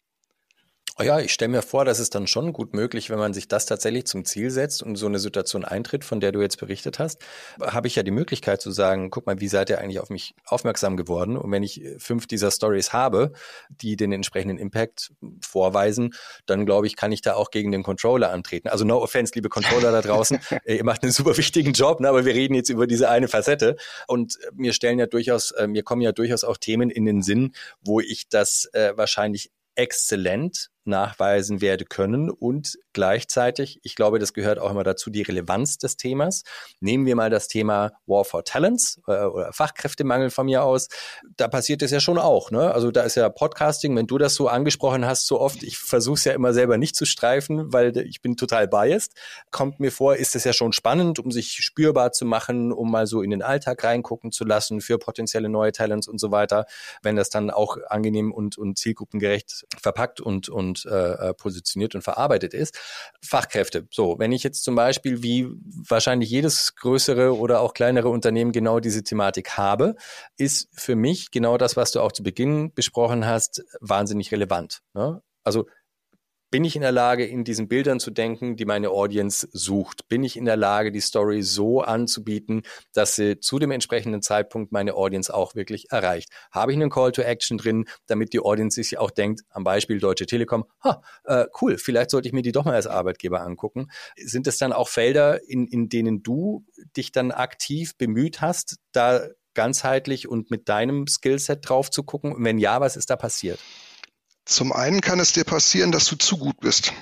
Oh 1.01 1.03
ja, 1.03 1.19
ich 1.19 1.33
stelle 1.33 1.49
mir 1.49 1.63
vor, 1.63 1.87
dass 1.87 1.99
es 1.99 2.11
dann 2.11 2.27
schon 2.27 2.53
gut 2.53 2.75
möglich, 2.75 3.09
wenn 3.09 3.19
man 3.19 3.33
sich 3.33 3.49
das 3.49 3.65
tatsächlich 3.65 4.05
zum 4.05 4.27
Ziel 4.27 4.51
setzt 4.51 4.83
und 4.83 4.97
so 4.97 5.07
eine 5.07 5.19
Situation 5.19 5.65
eintritt, 5.65 6.05
von 6.05 6.21
der 6.21 6.31
du 6.31 6.43
jetzt 6.43 6.59
berichtet 6.59 6.99
hast, 6.99 7.25
habe 7.59 7.87
ich 7.87 7.97
ja 7.97 8.03
die 8.03 8.11
Möglichkeit 8.11 8.61
zu 8.61 8.71
sagen, 8.71 9.09
guck 9.09 9.25
mal, 9.25 9.41
wie 9.41 9.49
seid 9.49 9.71
ihr 9.71 9.79
eigentlich 9.79 9.99
auf 9.99 10.11
mich 10.11 10.35
aufmerksam 10.45 10.99
geworden? 10.99 11.39
Und 11.39 11.51
wenn 11.53 11.63
ich 11.63 11.83
fünf 11.97 12.27
dieser 12.27 12.51
Stories 12.51 12.93
habe, 12.93 13.33
die 13.71 13.97
den 13.97 14.13
entsprechenden 14.13 14.59
Impact 14.59 15.13
vorweisen, 15.41 16.13
dann 16.45 16.67
glaube 16.67 16.87
ich, 16.87 16.97
kann 16.97 17.13
ich 17.13 17.23
da 17.23 17.33
auch 17.33 17.51
gegen 17.51 17.73
den 17.73 17.83
Controller 17.83 18.31
antreten. 18.31 18.69
Also 18.69 18.85
no 18.85 18.99
offense, 19.01 19.33
liebe 19.35 19.49
Controller 19.49 19.93
da 19.93 20.03
draußen, 20.03 20.39
ihr 20.67 20.85
macht 20.85 21.03
einen 21.03 21.13
super 21.13 21.35
wichtigen 21.35 21.73
Job, 21.73 22.01
ne? 22.01 22.11
aber 22.11 22.27
wir 22.27 22.35
reden 22.35 22.53
jetzt 22.53 22.69
über 22.69 22.87
diese 22.87 23.09
eine 23.09 23.29
Facette 23.29 23.77
und 24.07 24.39
mir 24.53 24.75
stellen 24.75 24.99
ja 24.99 25.07
durchaus, 25.07 25.53
äh, 25.53 25.67
mir 25.67 25.83
kommen 25.83 26.03
ja 26.03 26.13
durchaus 26.13 26.45
auch 26.45 26.59
Themen 26.59 26.91
in 26.91 27.07
den 27.07 27.23
Sinn, 27.23 27.55
wo 27.81 28.01
ich 28.01 28.29
das 28.29 28.67
äh, 28.75 28.93
wahrscheinlich 28.97 29.51
exzellent 29.81 30.71
nachweisen 30.85 31.61
werde 31.61 31.85
können 31.85 32.31
und 32.31 32.79
gleichzeitig, 32.93 33.81
ich 33.83 33.95
glaube, 33.95 34.19
das 34.19 34.33
gehört 34.33 34.59
auch 34.59 34.71
immer 34.71 34.85
dazu, 34.85 35.11
die 35.11 35.23
Relevanz 35.23 35.79
des 35.79 35.97
Themas. 35.97 36.43
Nehmen 36.81 37.07
wir 37.07 37.17
mal 37.17 37.31
das 37.31 37.49
Thema 37.49 37.93
War 38.07 38.25
for 38.25 38.45
Talents 38.45 39.01
äh, 39.07 39.25
oder 39.25 39.53
Fachkräftemangel 39.53 40.31
von 40.31 40.47
mir 40.47 40.65
aus. 40.65 40.89
Da 41.37 41.49
passiert 41.49 41.83
es 41.83 41.91
ja 41.91 42.01
schon 42.01 42.19
auch. 42.19 42.51
Ne? 42.51 42.73
Also 42.73 42.91
da 42.91 43.03
ist 43.03 43.17
ja 43.17 43.29
Podcasting, 43.29 43.95
wenn 43.97 44.07
du 44.07 44.19
das 44.19 44.35
so 44.35 44.49
angesprochen 44.49 45.07
hast, 45.07 45.27
so 45.27 45.41
oft, 45.41 45.63
ich 45.63 45.79
versuche 45.79 46.15
es 46.15 46.25
ja 46.25 46.33
immer 46.33 46.53
selber 46.53 46.79
nicht 46.79 46.97
zu 46.97 47.05
streifen, 47.05 47.73
weil 47.73 47.97
ich 47.99 48.21
bin 48.21 48.37
total 48.37 48.67
biased. 48.67 49.13
Kommt 49.51 49.81
mir 49.81 49.93
vor, 49.93 50.17
ist 50.17 50.35
es 50.35 50.45
ja 50.45 50.53
schon 50.53 50.73
spannend, 50.73 51.19
um 51.19 51.31
sich 51.31 51.53
spürbar 51.61 52.13
zu 52.13 52.25
machen, 52.25 52.73
um 52.73 52.91
mal 52.91 53.07
so 53.07 53.23
in 53.23 53.31
den 53.31 53.43
Alltag 53.43 53.85
reingucken 53.85 54.33
zu 54.33 54.45
lassen 54.45 54.81
für 54.81 54.99
potenzielle 54.99 55.49
neue 55.49 55.73
Talents 55.73 56.09
und 56.09 56.19
so 56.19 56.31
weiter, 56.31 56.67
wenn 57.03 57.17
das 57.17 57.31
dann 57.31 57.51
auch 57.51 57.77
angenehm 57.89 58.33
und, 58.33 58.59
und 58.59 58.79
zielgruppengerecht 58.79 59.67
verpackt 59.81 60.21
und, 60.21 60.49
und 60.49 60.70
äh, 60.85 61.35
positioniert 61.35 61.95
und 61.95 62.03
verarbeitet 62.03 62.55
ist. 62.55 62.79
Fachkräfte. 63.23 63.87
So, 63.91 64.19
wenn 64.19 64.33
ich 64.33 64.43
jetzt 64.43 64.65
zum 64.65 64.75
Beispiel 64.75 65.23
wie 65.23 65.49
wahrscheinlich 65.89 66.31
jedes 66.31 66.75
größere 66.77 67.37
oder 67.37 67.61
auch 67.61 67.75
kleinere 67.75 68.09
Unternehmen 68.09 68.53
genau 68.53 68.81
diese 68.81 69.03
Thematik 69.03 69.57
habe, 69.57 69.97
ist 70.37 70.69
für 70.73 70.97
mich 70.97 71.31
genau 71.31 71.59
das, 71.59 71.77
was 71.77 71.93
du 71.93 72.01
auch 72.01 72.13
zu 72.13 72.23
Beginn 72.23 72.73
besprochen 72.75 73.27
hast, 73.27 73.63
wahnsinnig 73.81 74.33
relevant. 74.33 74.81
Ne? 74.95 75.23
Also 75.45 75.67
bin 76.51 76.65
ich 76.65 76.75
in 76.75 76.83
der 76.83 76.93
Lage, 76.93 77.25
in 77.25 77.45
diesen 77.45 77.69
Bildern 77.69 78.01
zu 78.01 78.11
denken, 78.11 78.57
die 78.57 78.65
meine 78.65 78.91
Audience 78.91 79.49
sucht? 79.53 80.09
Bin 80.09 80.25
ich 80.25 80.37
in 80.37 80.45
der 80.45 80.57
Lage, 80.57 80.91
die 80.91 81.01
Story 81.01 81.43
so 81.43 81.81
anzubieten, 81.81 82.63
dass 82.93 83.15
sie 83.15 83.39
zu 83.39 83.59
dem 83.59 83.71
entsprechenden 83.71 84.21
Zeitpunkt 84.21 84.73
meine 84.73 84.95
Audience 84.95 85.33
auch 85.33 85.55
wirklich 85.55 85.91
erreicht? 85.91 86.31
Habe 86.51 86.73
ich 86.73 86.77
einen 86.77 86.91
Call 86.91 87.13
to 87.13 87.23
Action 87.23 87.57
drin, 87.57 87.85
damit 88.07 88.33
die 88.33 88.41
Audience 88.41 88.75
sich 88.75 88.99
auch 88.99 89.11
denkt, 89.11 89.43
am 89.51 89.65
Beispiel 89.65 90.01
Deutsche 90.01 90.27
Telekom, 90.27 90.65
ha, 90.83 91.03
äh, 91.25 91.47
cool, 91.61 91.79
vielleicht 91.79 92.11
sollte 92.11 92.29
ich 92.29 92.35
mir 92.35 92.43
die 92.43 92.53
doch 92.53 92.65
mal 92.65 92.75
als 92.75 92.87
Arbeitgeber 92.87 93.43
angucken. 93.43 93.89
Sind 94.17 94.47
es 94.47 94.59
dann 94.59 94.73
auch 94.73 94.89
Felder, 94.89 95.49
in, 95.49 95.67
in 95.69 95.89
denen 95.89 96.23
du 96.23 96.65
dich 96.97 97.13
dann 97.13 97.31
aktiv 97.31 97.97
bemüht 97.97 98.41
hast, 98.41 98.79
da 98.93 99.29
ganzheitlich 99.55 100.29
und 100.29 100.51
mit 100.51 100.69
deinem 100.69 101.07
Skillset 101.07 101.69
drauf 101.69 101.91
zu 101.91 102.03
gucken? 102.03 102.33
Und 102.33 102.45
wenn 102.45 102.59
ja, 102.59 102.81
was 102.81 102.97
ist 102.97 103.11
da 103.11 103.17
passiert? 103.17 103.61
Zum 104.45 104.73
einen 104.73 105.01
kann 105.01 105.21
es 105.21 105.33
dir 105.33 105.45
passieren, 105.45 105.93
dass 105.93 106.07
du 106.07 106.17
zu 106.17 106.37
gut 106.39 106.61
bist. 106.61 106.93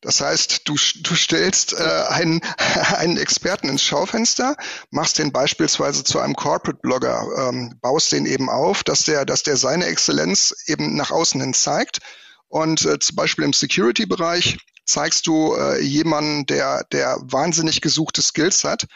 Das 0.00 0.20
heißt, 0.20 0.68
du, 0.68 0.76
du 1.02 1.14
stellst 1.16 1.72
äh, 1.72 2.04
einen, 2.08 2.40
einen 2.96 3.16
Experten 3.16 3.68
ins 3.68 3.82
Schaufenster, 3.82 4.56
machst 4.90 5.18
den 5.18 5.32
beispielsweise 5.32 6.04
zu 6.04 6.20
einem 6.20 6.36
Corporate-Blogger, 6.36 7.48
ähm, 7.48 7.78
baust 7.80 8.12
den 8.12 8.26
eben 8.26 8.48
auf, 8.48 8.84
dass 8.84 9.02
der, 9.02 9.24
dass 9.24 9.42
der 9.42 9.56
seine 9.56 9.86
Exzellenz 9.86 10.54
eben 10.66 10.94
nach 10.94 11.10
außen 11.10 11.40
hin 11.40 11.54
zeigt. 11.54 11.98
Und 12.46 12.84
äh, 12.84 12.98
zum 12.98 13.16
Beispiel 13.16 13.44
im 13.44 13.52
Security-Bereich 13.52 14.58
zeigst 14.86 15.26
du 15.26 15.54
äh, 15.54 15.80
jemanden, 15.82 16.46
der, 16.46 16.84
der 16.92 17.18
wahnsinnig 17.20 17.80
gesuchte 17.80 18.22
Skills 18.22 18.64
hat 18.64 18.86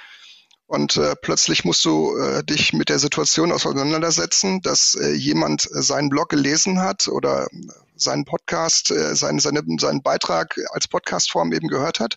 und 0.73 0.97
äh, 0.97 1.15
plötzlich 1.21 1.67
musst 1.67 1.85
du 1.85 2.17
äh, 2.17 2.43
dich 2.43 2.73
mit 2.73 2.89
der 2.89 2.99
Situation 2.99 3.53
auseinandersetzen, 3.53 4.63
dass 4.63 4.95
äh, 4.95 5.13
jemand 5.13 5.67
äh, 5.67 5.83
seinen 5.83 6.09
Blog 6.09 6.31
gelesen 6.31 6.81
hat 6.81 7.09
oder 7.09 7.45
äh, 7.45 7.49
seinen 7.95 8.25
Podcast, 8.25 8.91
äh, 8.91 9.15
seinen, 9.15 9.39
seine, 9.39 9.61
seinen 9.79 10.03
Beitrag 10.03 10.59
als 10.71 10.89
Podcastform 10.89 11.53
eben 11.53 11.69
gehört 11.69 12.01
hat, 12.01 12.17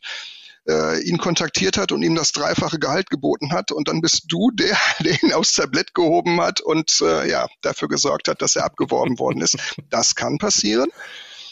äh, 0.70 1.02
ihn 1.02 1.18
kontaktiert 1.18 1.78
hat 1.78 1.92
und 1.92 2.02
ihm 2.02 2.16
das 2.16 2.32
dreifache 2.32 2.80
Gehalt 2.80 3.10
geboten 3.10 3.52
hat. 3.52 3.74
Und 3.74 3.90
dann 3.90 4.00
bist 4.00 4.28
du 4.30 4.52
der, 4.52 4.78
der 5.04 5.22
ihn 5.22 5.34
aufs 5.34 5.52
Tablett 5.52 5.94
gehoben 5.94 6.40
hat 6.40 6.62
und 6.62 7.02
äh, 7.02 7.30
ja, 7.30 7.48
dafür 7.62 7.90
gesorgt 7.90 8.30
hat, 8.30 8.42
dass 8.42 8.56
er 8.56 8.64
abgeworben 8.64 9.20
worden 9.20 9.42
ist. 9.42 9.58
Das 9.90 10.16
kann 10.16 10.38
passieren. 10.38 10.92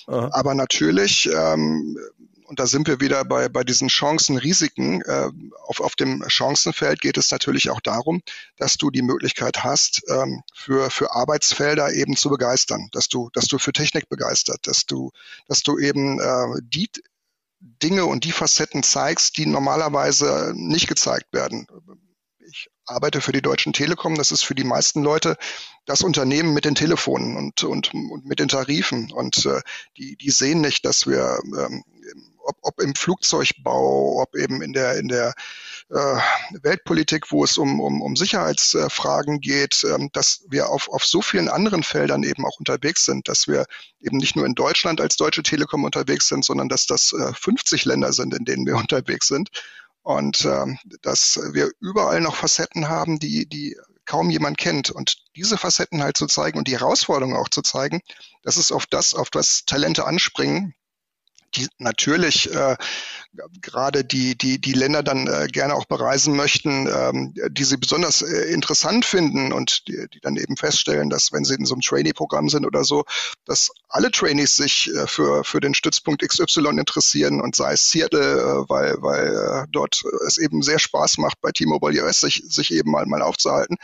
Aha. 0.08 0.30
Aber 0.32 0.56
natürlich 0.56 1.30
ähm, 1.30 1.98
und 2.54 2.60
da 2.60 2.68
sind 2.68 2.88
wir 2.88 3.02
wieder 3.02 3.26
bei, 3.26 3.50
bei 3.50 3.64
diesen 3.64 3.88
Chancen, 3.88 4.38
Risiken. 4.38 5.02
Äh, 5.02 5.32
auf, 5.66 5.80
auf 5.80 5.96
dem 5.96 6.24
Chancenfeld 6.28 7.02
geht 7.02 7.18
es 7.18 7.32
natürlich 7.32 7.72
auch 7.72 7.82
darum, 7.82 8.22
dass 8.58 8.78
du 8.78 8.92
die 8.92 9.02
Möglichkeit 9.02 9.64
hast, 9.64 10.04
ähm, 10.08 10.44
für, 10.54 10.92
für 10.92 11.16
Arbeitsfelder 11.16 11.92
eben 11.94 12.16
zu 12.16 12.30
begeistern, 12.30 12.90
dass 12.92 13.08
du, 13.08 13.32
dass 13.34 13.48
du 13.48 13.58
für 13.58 13.74
Technik 13.74 14.08
begeistert, 14.08 14.68
dass 14.68 14.86
du, 14.86 15.10
dass 15.48 15.64
du 15.64 15.80
eben 15.80 16.20
äh, 16.20 16.62
die 16.62 16.92
Dinge 17.60 18.06
und 18.06 18.24
die 18.24 18.32
Facetten 18.32 18.84
zeigst, 18.84 19.38
die 19.38 19.48
normalerweise 19.48 20.54
nicht 20.56 20.88
gezeigt 20.88 21.34
werden. 21.34 21.66
Ich 22.48 22.70
arbeite 22.86 23.20
für 23.20 23.32
die 23.32 23.42
Deutschen 23.42 23.74
Telekom. 23.74 24.14
Das 24.14 24.32
ist 24.32 24.44
für 24.44 24.54
die 24.54 24.64
meisten 24.64 25.02
Leute 25.02 25.38
das 25.86 26.04
Unternehmen 26.04 26.54
mit 26.54 26.66
den 26.66 26.76
Telefonen 26.76 27.36
und, 27.36 27.64
und, 27.64 27.96
und 27.96 28.26
mit 28.26 28.40
den 28.40 28.48
Tarifen. 28.48 29.12
Und 29.12 29.48
äh, 29.48 29.62
die, 29.98 30.18
die 30.18 30.30
sehen 30.30 30.62
nicht, 30.62 30.86
dass 30.86 31.08
wir 31.08 31.40
ähm, 31.44 31.84
ob, 32.44 32.58
ob 32.62 32.82
im 32.82 32.96
Flugzeugbau, 32.96 34.22
ob 34.22 34.36
eben 34.36 34.62
in 34.62 34.74
der, 34.74 34.98
in 34.98 35.08
der 35.08 35.34
äh, 35.90 36.18
Weltpolitik, 36.62 37.32
wo 37.32 37.44
es 37.44 37.58
um, 37.58 37.80
um, 37.80 38.02
um 38.02 38.16
Sicherheitsfragen 38.16 39.40
geht, 39.40 39.84
ähm, 39.84 40.10
dass 40.14 40.46
wir 40.50 40.70
auf, 40.70 40.90
auf 40.90 41.06
so 41.06 41.22
vielen 41.22 41.50
anderen 41.50 41.84
Feldern 41.84 42.24
eben 42.24 42.46
auch 42.46 42.60
unterwegs 42.60 43.06
sind, 43.06 43.28
dass 43.28 43.48
wir 43.48 43.66
eben 44.02 44.18
nicht 44.18 44.36
nur 44.36 44.46
in 44.46 44.56
Deutschland 44.56 45.02
als 45.02 45.16
Deutsche 45.16 45.44
Telekom 45.44 45.84
unterwegs 45.84 46.28
sind, 46.28 46.46
sondern 46.46 46.70
dass 46.70 46.86
das 46.86 47.14
äh, 47.14 47.34
50 47.34 47.86
Länder 47.86 48.14
sind, 48.14 48.34
in 48.34 48.46
denen 48.46 48.66
wir 48.66 48.76
unterwegs 48.78 49.28
sind. 49.28 49.50
Und 50.02 50.44
ähm, 50.44 50.78
dass 51.02 51.40
wir 51.54 51.72
überall 51.80 52.20
noch 52.20 52.36
Facetten 52.36 52.90
haben, 52.90 53.20
die, 53.20 53.48
die 53.48 53.78
kaum 54.06 54.30
jemand 54.30 54.58
kennt. 54.58 54.92
Und 54.92 55.18
diese 55.36 55.58
Facetten 55.58 56.04
halt 56.04 56.18
zu 56.18 56.28
zeigen 56.28 56.58
und 56.58 56.68
die 56.68 56.78
Herausforderungen 56.78 57.38
auch 57.38 57.50
zu 57.50 57.62
zeigen, 57.62 58.02
das 58.42 58.58
ist 58.58 58.72
auf 58.72 58.86
das, 58.86 59.14
auf 59.14 59.30
das 59.30 59.64
Talente 59.66 60.06
anspringen, 60.06 60.76
die 61.56 61.68
natürlich 61.78 62.52
äh, 62.54 62.76
gerade 63.62 64.04
die, 64.04 64.38
die, 64.38 64.60
die 64.60 64.74
Länder 64.74 65.04
dann 65.04 65.28
äh, 65.28 65.48
gerne 65.48 65.76
auch 65.76 65.86
bereisen 65.86 66.36
möchten, 66.36 66.88
ähm, 66.88 67.34
die 67.50 67.64
sie 67.64 67.78
besonders 67.78 68.22
äh, 68.22 68.52
interessant 68.54 69.06
finden 69.06 69.52
und 69.52 69.88
die, 69.88 70.08
die 70.14 70.20
dann 70.20 70.36
eben 70.36 70.58
feststellen, 70.58 71.10
dass 71.10 71.32
wenn 71.32 71.44
sie 71.44 71.56
in 71.56 71.66
so 71.66 71.76
einem 71.76 71.82
Trainee-Programm 71.82 72.50
sind 72.50 72.66
oder 72.66 72.84
so, 72.84 73.04
dass 73.46 73.72
alle 73.90 74.12
Trainees 74.12 74.56
sich 74.56 74.90
äh, 74.94 75.08
für, 75.08 75.44
für 75.44 75.60
den 75.60 75.74
Stützpunkt 75.74 76.28
XY 76.28 76.70
interessieren 76.78 77.42
und 77.42 77.56
sei 77.56 77.74
es 77.74 77.90
Seattle, 77.90 78.20
äh, 78.22 78.70
weil, 78.70 78.96
weil 79.00 79.64
äh, 79.64 79.68
dort 79.72 80.04
es 80.28 80.38
eben 80.38 80.62
sehr 80.62 80.80
Spaß 80.80 81.18
macht, 81.18 81.42
bei 81.42 81.52
T-Mobile 81.52 82.04
US 82.04 82.20
sich, 82.20 82.44
sich 82.48 82.72
eben 82.74 82.92
mal, 82.92 83.06
mal 83.06 83.22
aufzuhalten. 83.22 83.78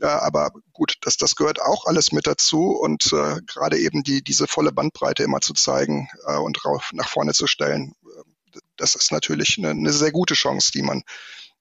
Ja, 0.00 0.22
aber 0.22 0.50
gut, 0.72 0.96
das, 1.02 1.18
das 1.18 1.36
gehört 1.36 1.60
auch 1.60 1.84
alles 1.84 2.10
mit 2.10 2.26
dazu 2.26 2.70
und 2.70 3.12
äh, 3.12 3.40
gerade 3.46 3.78
eben 3.78 4.02
die, 4.02 4.22
diese 4.22 4.46
volle 4.46 4.72
Bandbreite 4.72 5.22
immer 5.22 5.40
zu 5.40 5.52
zeigen 5.52 6.08
äh, 6.26 6.36
und 6.36 6.64
rauf, 6.64 6.90
nach 6.94 7.08
vorne 7.08 7.34
zu 7.34 7.46
stellen, 7.46 7.92
äh, 8.04 8.58
das 8.76 8.94
ist 8.94 9.12
natürlich 9.12 9.58
eine, 9.58 9.70
eine 9.70 9.92
sehr 9.92 10.10
gute 10.10 10.34
Chance, 10.34 10.72
die 10.72 10.82
man 10.82 11.02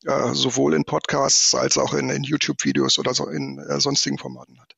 äh, 0.06 0.34
sowohl 0.34 0.74
in 0.74 0.86
Podcasts 0.86 1.54
als 1.54 1.78
auch 1.78 1.94
in, 1.94 2.10
in 2.10 2.24
YouTube-Videos 2.24 2.98
oder 2.98 3.14
so 3.14 3.28
in 3.28 3.60
äh, 3.60 3.82
sonstigen 3.82 4.18
Formaten 4.18 4.60
hat. 4.62 4.74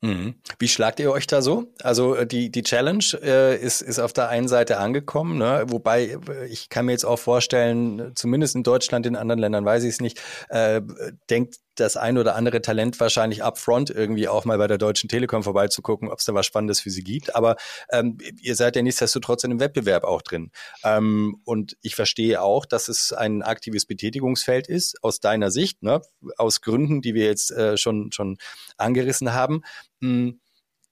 Mhm. 0.00 0.36
Wie 0.60 0.68
schlagt 0.68 1.00
ihr 1.00 1.10
euch 1.10 1.26
da 1.26 1.42
so? 1.42 1.72
Also 1.82 2.14
äh, 2.14 2.26
die, 2.26 2.50
die 2.52 2.62
Challenge 2.62 3.04
äh, 3.20 3.60
ist, 3.60 3.80
ist 3.80 3.98
auf 3.98 4.12
der 4.12 4.28
einen 4.28 4.46
Seite 4.46 4.78
angekommen, 4.78 5.38
ne? 5.38 5.64
wobei 5.68 6.18
äh, 6.28 6.46
ich 6.46 6.68
kann 6.68 6.86
mir 6.86 6.92
jetzt 6.92 7.04
auch 7.04 7.18
vorstellen, 7.18 8.12
zumindest 8.14 8.54
in 8.54 8.62
Deutschland, 8.62 9.06
in 9.06 9.16
anderen 9.16 9.40
Ländern 9.40 9.64
weiß 9.64 9.82
ich 9.82 9.94
es 9.94 10.00
nicht, 10.00 10.20
äh, 10.50 10.82
denkt 11.30 11.56
das 11.80 11.96
ein 11.96 12.18
oder 12.18 12.34
andere 12.34 12.62
Talent 12.62 12.98
wahrscheinlich 13.00 13.42
upfront 13.42 13.90
irgendwie 13.90 14.28
auch 14.28 14.44
mal 14.44 14.58
bei 14.58 14.66
der 14.66 14.78
Deutschen 14.78 15.08
Telekom 15.08 15.42
vorbeizugucken, 15.42 16.08
ob 16.08 16.18
es 16.18 16.24
da 16.24 16.34
was 16.34 16.46
Spannendes 16.46 16.80
für 16.80 16.90
sie 16.90 17.02
gibt. 17.02 17.34
Aber 17.34 17.56
ähm, 17.90 18.18
ihr 18.40 18.54
seid 18.54 18.76
ja 18.76 18.82
nichtsdestotrotz 18.82 19.44
in 19.44 19.50
einem 19.50 19.60
Wettbewerb 19.60 20.04
auch 20.04 20.22
drin. 20.22 20.50
Ähm, 20.84 21.40
und 21.44 21.76
ich 21.82 21.94
verstehe 21.94 22.42
auch, 22.42 22.66
dass 22.66 22.88
es 22.88 23.12
ein 23.12 23.42
aktives 23.42 23.86
Betätigungsfeld 23.86 24.68
ist, 24.68 25.02
aus 25.02 25.20
deiner 25.20 25.50
Sicht, 25.50 25.82
ne? 25.82 26.00
aus 26.36 26.60
Gründen, 26.60 27.02
die 27.02 27.14
wir 27.14 27.26
jetzt 27.26 27.50
äh, 27.50 27.76
schon, 27.76 28.12
schon 28.12 28.38
angerissen 28.76 29.32
haben. 29.32 29.62
Hm, 30.00 30.40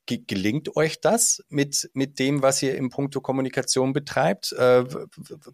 gelingt 0.06 0.76
euch 0.76 1.00
das 1.00 1.42
mit, 1.48 1.90
mit 1.92 2.18
dem, 2.18 2.42
was 2.42 2.62
ihr 2.62 2.76
im 2.76 2.90
Punkto 2.90 3.20
Kommunikation 3.20 3.92
betreibt? 3.92 4.52
Äh, 4.52 4.84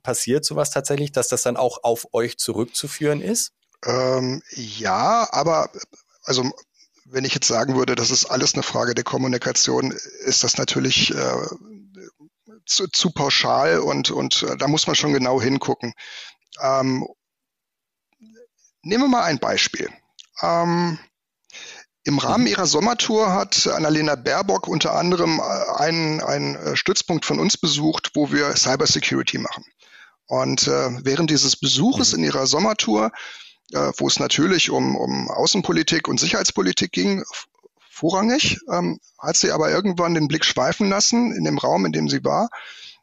passiert 0.03 0.45
sowas 0.45 0.71
tatsächlich, 0.71 1.13
dass 1.13 1.29
das 1.29 1.43
dann 1.43 1.57
auch 1.57 1.83
auf 1.83 2.13
euch 2.13 2.37
zurückzuführen 2.37 3.21
ist? 3.21 3.53
Ähm, 3.85 4.43
ja, 4.51 5.29
aber 5.33 5.71
also 6.25 6.51
wenn 7.05 7.25
ich 7.25 7.35
jetzt 7.35 7.49
sagen 7.49 7.77
würde, 7.77 7.95
das 7.95 8.11
ist 8.11 8.27
alles 8.27 8.55
eine 8.55 8.63
Frage 8.63 8.95
der 8.95 9.05
Kommunikation, 9.05 9.93
ist 10.25 10.45
das 10.45 10.57
natürlich 10.57 11.15
äh, 11.15 11.47
zu, 12.67 12.89
zu, 12.89 13.11
pauschal 13.11 13.81
und, 13.81 14.11
und 14.11 14.43
äh, 14.45 14.57
da 14.57 14.69
muss 14.69 14.87
man 14.87 14.97
schon 14.97 15.13
genau 15.13 15.41
hingucken. 15.41 15.93
Ähm, 16.61 17.07
nehmen 18.83 19.05
wir 19.05 19.09
mal 19.09 19.25
ein 19.25 19.39
Beispiel. 19.39 19.91
Ähm, 20.41 20.99
im 22.05 22.19
Rahmen 22.19 22.47
ihrer 22.47 22.67
Sommertour 22.67 23.33
hat 23.33 23.67
Annalena 23.67 24.17
Baerbock 24.17 24.67
unter 24.67 24.95
anderem 24.95 25.39
äh, 25.39 25.83
einen, 25.83 26.21
einen 26.21 26.57
äh, 26.57 26.77
Stützpunkt 26.77 27.25
von 27.25 27.39
uns 27.39 27.57
besucht, 27.57 28.11
wo 28.15 28.33
wir 28.33 28.57
Cybersecurity 28.57 29.39
machen. 29.39 29.65
Und 30.27 30.67
äh, 30.67 31.05
während 31.05 31.31
dieses 31.31 31.57
Besuches 31.57 32.13
mhm. 32.13 32.19
in 32.19 32.25
ihrer 32.25 32.47
Sommertour, 32.47 33.13
äh, 33.73 33.93
wo 33.97 34.09
es 34.09 34.19
natürlich 34.19 34.71
um, 34.71 34.97
um 34.97 35.31
Außenpolitik 35.31 36.09
und 36.09 36.21
Sicherheitspolitik 36.21 36.93
ging, 36.93 37.25
vorrangig, 37.91 38.59
ähm, 38.71 38.99
hat 39.19 39.37
sie 39.37 39.53
aber 39.53 39.71
irgendwann 39.71 40.15
den 40.15 40.29
Blick 40.29 40.45
schweifen 40.45 40.89
lassen 40.89 41.33
in 41.33 41.45
dem 41.45 41.59
Raum, 41.59 41.87
in 41.87 41.93
dem 41.93 42.09
sie 42.09 42.25
war 42.25 42.49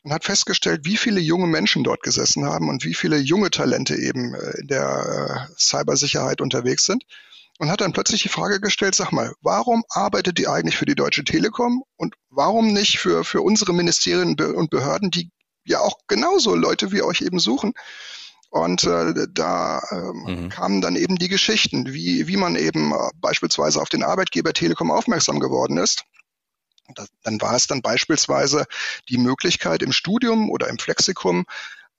und 0.03 0.13
hat 0.13 0.23
festgestellt, 0.23 0.81
wie 0.83 0.97
viele 0.97 1.19
junge 1.19 1.47
Menschen 1.47 1.83
dort 1.83 2.03
gesessen 2.03 2.45
haben 2.45 2.69
und 2.69 2.83
wie 2.85 2.93
viele 2.93 3.17
junge 3.17 3.51
Talente 3.51 3.95
eben 3.95 4.33
äh, 4.33 4.61
in 4.61 4.67
der 4.67 5.47
äh, 5.49 5.53
Cybersicherheit 5.57 6.41
unterwegs 6.41 6.85
sind 6.85 7.03
und 7.59 7.69
hat 7.69 7.81
dann 7.81 7.93
plötzlich 7.93 8.23
die 8.23 8.29
Frage 8.29 8.59
gestellt, 8.59 8.95
sag 8.95 9.11
mal, 9.11 9.33
warum 9.41 9.83
arbeitet 9.89 10.37
die 10.37 10.47
eigentlich 10.47 10.77
für 10.77 10.85
die 10.85 10.95
Deutsche 10.95 11.23
Telekom 11.23 11.83
und 11.97 12.15
warum 12.29 12.73
nicht 12.73 12.99
für, 12.99 13.23
für 13.23 13.41
unsere 13.41 13.73
Ministerien 13.73 14.39
und 14.39 14.69
Behörden, 14.69 15.11
die 15.11 15.29
ja 15.65 15.79
auch 15.81 15.97
genauso 16.07 16.55
Leute 16.55 16.91
wie 16.91 17.01
euch 17.01 17.21
eben 17.21 17.39
suchen? 17.39 17.73
Und 18.49 18.83
äh, 18.83 19.27
da 19.31 19.81
ähm, 19.91 20.23
mhm. 20.25 20.49
kamen 20.49 20.81
dann 20.81 20.95
eben 20.95 21.17
die 21.17 21.27
Geschichten, 21.27 21.93
wie, 21.93 22.27
wie 22.27 22.37
man 22.37 22.55
eben 22.55 22.91
äh, 22.91 23.09
beispielsweise 23.21 23.81
auf 23.81 23.89
den 23.89 24.03
Arbeitgeber 24.03 24.53
Telekom 24.53 24.91
aufmerksam 24.91 25.39
geworden 25.39 25.77
ist. 25.77 26.03
Das, 26.95 27.07
dann 27.23 27.39
war 27.41 27.55
es 27.55 27.67
dann 27.67 27.83
beispielsweise 27.83 28.65
die 29.07 29.19
Möglichkeit 29.19 29.83
im 29.83 29.91
Studium 29.91 30.49
oder 30.49 30.67
im 30.67 30.79
Flexikum 30.79 31.45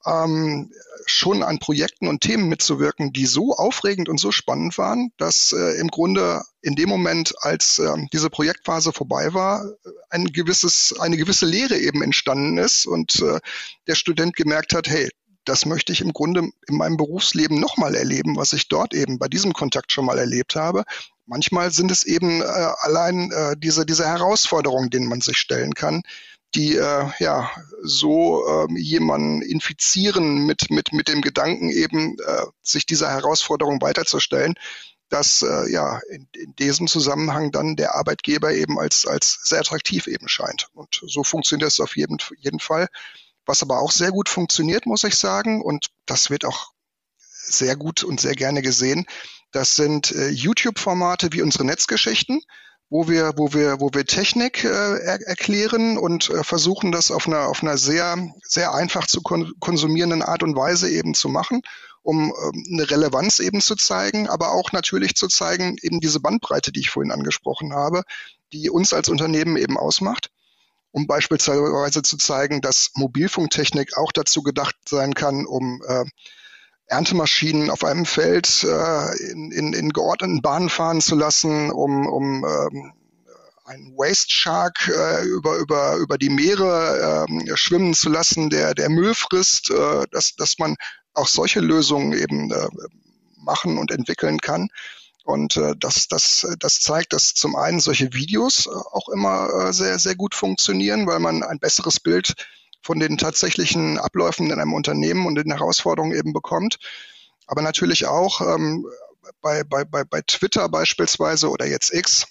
ähm, 0.06 0.72
schon 1.06 1.42
an 1.42 1.58
Projekten 1.58 2.08
und 2.08 2.22
Themen 2.22 2.48
mitzuwirken, 2.48 3.12
die 3.12 3.26
so 3.26 3.54
aufregend 3.54 4.08
und 4.08 4.18
so 4.18 4.32
spannend 4.32 4.78
waren, 4.78 5.12
dass 5.18 5.52
äh, 5.52 5.78
im 5.78 5.88
Grunde 5.88 6.42
in 6.62 6.74
dem 6.74 6.88
Moment, 6.88 7.34
als 7.42 7.78
äh, 7.78 7.94
diese 8.12 8.30
Projektphase 8.30 8.92
vorbei 8.92 9.34
war, 9.34 9.64
ein 10.08 10.26
gewisses, 10.26 10.94
eine 10.98 11.16
gewisse 11.16 11.46
Lehre 11.46 11.76
eben 11.76 12.02
entstanden 12.02 12.58
ist 12.58 12.86
und 12.86 13.20
äh, 13.20 13.40
der 13.86 13.94
Student 13.94 14.36
gemerkt 14.36 14.74
hat, 14.74 14.88
hey, 14.88 15.10
das 15.50 15.66
möchte 15.66 15.92
ich 15.92 16.00
im 16.00 16.12
Grunde 16.12 16.48
in 16.68 16.76
meinem 16.76 16.96
Berufsleben 16.96 17.58
nochmal 17.58 17.96
erleben, 17.96 18.36
was 18.36 18.52
ich 18.52 18.68
dort 18.68 18.94
eben 18.94 19.18
bei 19.18 19.26
diesem 19.26 19.52
Kontakt 19.52 19.90
schon 19.90 20.04
mal 20.04 20.16
erlebt 20.16 20.54
habe. 20.54 20.84
Manchmal 21.26 21.72
sind 21.72 21.90
es 21.90 22.04
eben 22.04 22.40
äh, 22.40 22.44
allein 22.44 23.32
äh, 23.32 23.56
diese, 23.58 23.84
diese 23.84 24.06
Herausforderungen, 24.06 24.90
denen 24.90 25.08
man 25.08 25.20
sich 25.20 25.38
stellen 25.38 25.74
kann, 25.74 26.02
die 26.54 26.76
äh, 26.76 27.10
ja 27.18 27.50
so 27.82 28.46
äh, 28.46 28.78
jemanden 28.78 29.42
infizieren 29.42 30.46
mit, 30.46 30.70
mit, 30.70 30.92
mit 30.92 31.08
dem 31.08 31.20
Gedanken 31.20 31.68
eben, 31.68 32.16
äh, 32.24 32.46
sich 32.62 32.86
dieser 32.86 33.10
Herausforderung 33.10 33.82
weiterzustellen, 33.82 34.54
dass 35.08 35.42
äh, 35.42 35.68
ja 35.68 36.00
in, 36.10 36.28
in 36.36 36.54
diesem 36.54 36.86
Zusammenhang 36.86 37.50
dann 37.50 37.74
der 37.74 37.96
Arbeitgeber 37.96 38.52
eben 38.52 38.78
als, 38.78 39.04
als 39.04 39.40
sehr 39.42 39.58
attraktiv 39.58 40.06
eben 40.06 40.28
scheint. 40.28 40.68
Und 40.74 41.02
so 41.04 41.24
funktioniert 41.24 41.72
es 41.72 41.80
auf 41.80 41.96
jeden, 41.96 42.18
jeden 42.38 42.60
Fall. 42.60 42.86
Was 43.50 43.64
aber 43.64 43.80
auch 43.80 43.90
sehr 43.90 44.12
gut 44.12 44.28
funktioniert, 44.28 44.86
muss 44.86 45.02
ich 45.02 45.16
sagen, 45.16 45.60
und 45.60 45.88
das 46.06 46.30
wird 46.30 46.44
auch 46.44 46.70
sehr 47.18 47.74
gut 47.74 48.04
und 48.04 48.20
sehr 48.20 48.36
gerne 48.36 48.62
gesehen, 48.62 49.06
das 49.50 49.74
sind 49.74 50.12
äh, 50.12 50.28
YouTube-Formate 50.28 51.32
wie 51.32 51.42
unsere 51.42 51.64
Netzgeschichten 51.64 52.42
wo 52.92 53.08
wir, 53.08 53.32
wo 53.36 53.52
wir, 53.52 53.80
wo 53.80 53.90
wir 53.92 54.04
Technik 54.04 54.62
äh, 54.64 54.68
er 54.68 55.20
erklären 55.26 55.98
und 55.98 56.30
äh, 56.30 56.44
versuchen, 56.44 56.92
das 56.92 57.10
auf 57.10 57.26
einer, 57.26 57.48
auf 57.48 57.62
einer 57.62 57.76
sehr, 57.76 58.16
sehr 58.42 58.72
einfach 58.72 59.08
zu 59.08 59.20
kon 59.20 59.52
konsumierenden 59.58 60.22
Art 60.22 60.44
und 60.44 60.56
Weise 60.56 60.88
eben 60.88 61.14
zu 61.14 61.28
machen, 61.28 61.62
um 62.02 62.32
ähm, 62.32 62.64
eine 62.72 62.88
Relevanz 62.88 63.40
eben 63.40 63.60
zu 63.60 63.74
zeigen, 63.74 64.28
aber 64.28 64.52
auch 64.52 64.70
natürlich 64.70 65.14
zu 65.14 65.26
zeigen, 65.26 65.76
eben 65.82 66.00
diese 66.00 66.20
Bandbreite, 66.20 66.70
die 66.70 66.80
ich 66.80 66.90
vorhin 66.90 67.12
angesprochen 67.12 67.72
habe, 67.72 68.02
die 68.52 68.70
uns 68.70 68.92
als 68.92 69.08
Unternehmen 69.08 69.56
eben 69.56 69.76
ausmacht 69.76 70.30
um 70.92 71.07
beispielsweise 71.07 72.03
zu 72.03 72.16
zeigen, 72.16 72.61
dass 72.61 72.90
Mobilfunktechnik 72.94 73.96
auch 73.96 74.12
dazu 74.12 74.42
gedacht 74.42 74.76
sein 74.88 75.14
kann, 75.14 75.46
um 75.46 75.83
äh, 75.87 76.05
Erntemaschinen 76.87 77.70
auf 77.70 77.85
einem 77.85 78.05
Feld 78.05 78.64
äh, 78.64 79.31
in, 79.31 79.53
in, 79.53 79.72
in 79.72 79.90
geordneten 79.90 80.42
Bahnen 80.42 80.68
fahren 80.68 81.00
zu 81.00 81.14
lassen, 81.14 81.70
um, 81.70 82.07
um 82.07 82.44
ähm, 82.44 82.92
einen 83.64 83.96
Waste 83.96 84.31
Shark 84.31 84.88
äh, 84.88 85.22
über, 85.24 85.57
über, 85.59 85.96
über 85.96 86.18
die 86.18 86.31
Meere 86.31 87.26
äh, 87.29 87.57
schwimmen 87.57 87.94
zu 87.94 88.09
lassen, 88.09 88.50
der, 88.50 88.74
der 88.74 88.88
Müll 88.88 89.14
frisst, 89.14 89.70
äh, 89.70 90.05
dass, 90.11 90.35
dass 90.35 90.59
man 90.59 90.74
auch 91.14 91.29
solche 91.29 91.61
Lösungen 91.61 92.12
eben 92.12 92.50
äh, 92.50 92.68
machen 93.37 93.79
und 93.79 93.92
entwickeln 93.92 94.38
kann. 94.40 94.68
Und 95.30 95.56
äh, 95.56 95.74
das, 95.78 96.08
das, 96.08 96.46
das 96.58 96.80
zeigt, 96.80 97.12
dass 97.12 97.34
zum 97.34 97.54
einen 97.54 97.78
solche 97.78 98.12
Videos 98.12 98.66
auch 98.66 99.08
immer 99.08 99.48
äh, 99.48 99.72
sehr, 99.72 99.98
sehr 99.98 100.16
gut 100.16 100.34
funktionieren, 100.34 101.06
weil 101.06 101.20
man 101.20 101.42
ein 101.42 101.60
besseres 101.60 102.00
Bild 102.00 102.34
von 102.82 102.98
den 102.98 103.16
tatsächlichen 103.16 103.98
Abläufen 103.98 104.50
in 104.50 104.58
einem 104.58 104.74
Unternehmen 104.74 105.26
und 105.26 105.36
den 105.36 105.52
Herausforderungen 105.52 106.16
eben 106.16 106.32
bekommt. 106.32 106.78
Aber 107.46 107.62
natürlich 107.62 108.06
auch 108.06 108.40
ähm, 108.40 108.86
bei, 109.40 109.62
bei, 109.64 109.84
bei, 109.84 110.04
bei 110.04 110.20
Twitter 110.22 110.68
beispielsweise 110.68 111.48
oder 111.48 111.66
jetzt 111.66 111.94
X, 111.94 112.26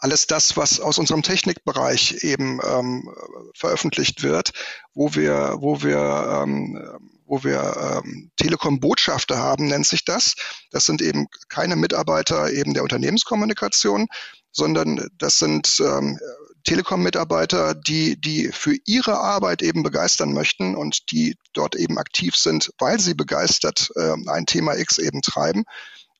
alles 0.00 0.26
das, 0.26 0.56
was 0.56 0.80
aus 0.80 0.98
unserem 0.98 1.22
Technikbereich 1.22 2.22
eben 2.22 2.60
ähm, 2.64 3.14
veröffentlicht 3.54 4.22
wird, 4.22 4.52
wo 4.94 5.14
wir, 5.14 5.56
wo 5.58 5.82
wir, 5.82 6.42
ähm, 6.42 7.00
wo 7.26 7.42
wir 7.44 8.02
ähm, 8.04 8.30
Telekom-Botschafter 8.36 9.38
haben, 9.38 9.66
nennt 9.66 9.86
sich 9.86 10.04
das. 10.04 10.34
Das 10.70 10.86
sind 10.86 11.02
eben 11.02 11.26
keine 11.48 11.76
Mitarbeiter 11.76 12.50
eben 12.52 12.74
der 12.74 12.82
Unternehmenskommunikation, 12.82 14.08
sondern 14.50 15.08
das 15.18 15.38
sind 15.38 15.80
ähm, 15.80 16.18
Telekom-Mitarbeiter, 16.64 17.74
die, 17.74 18.20
die 18.20 18.50
für 18.52 18.76
ihre 18.84 19.18
Arbeit 19.18 19.62
eben 19.62 19.82
begeistern 19.82 20.32
möchten 20.32 20.76
und 20.76 21.10
die 21.10 21.36
dort 21.52 21.74
eben 21.74 21.98
aktiv 21.98 22.36
sind, 22.36 22.70
weil 22.78 23.00
sie 23.00 23.14
begeistert 23.14 23.90
äh, 23.96 24.14
ein 24.28 24.46
Thema 24.46 24.76
X 24.76 24.98
eben 24.98 25.22
treiben. 25.22 25.64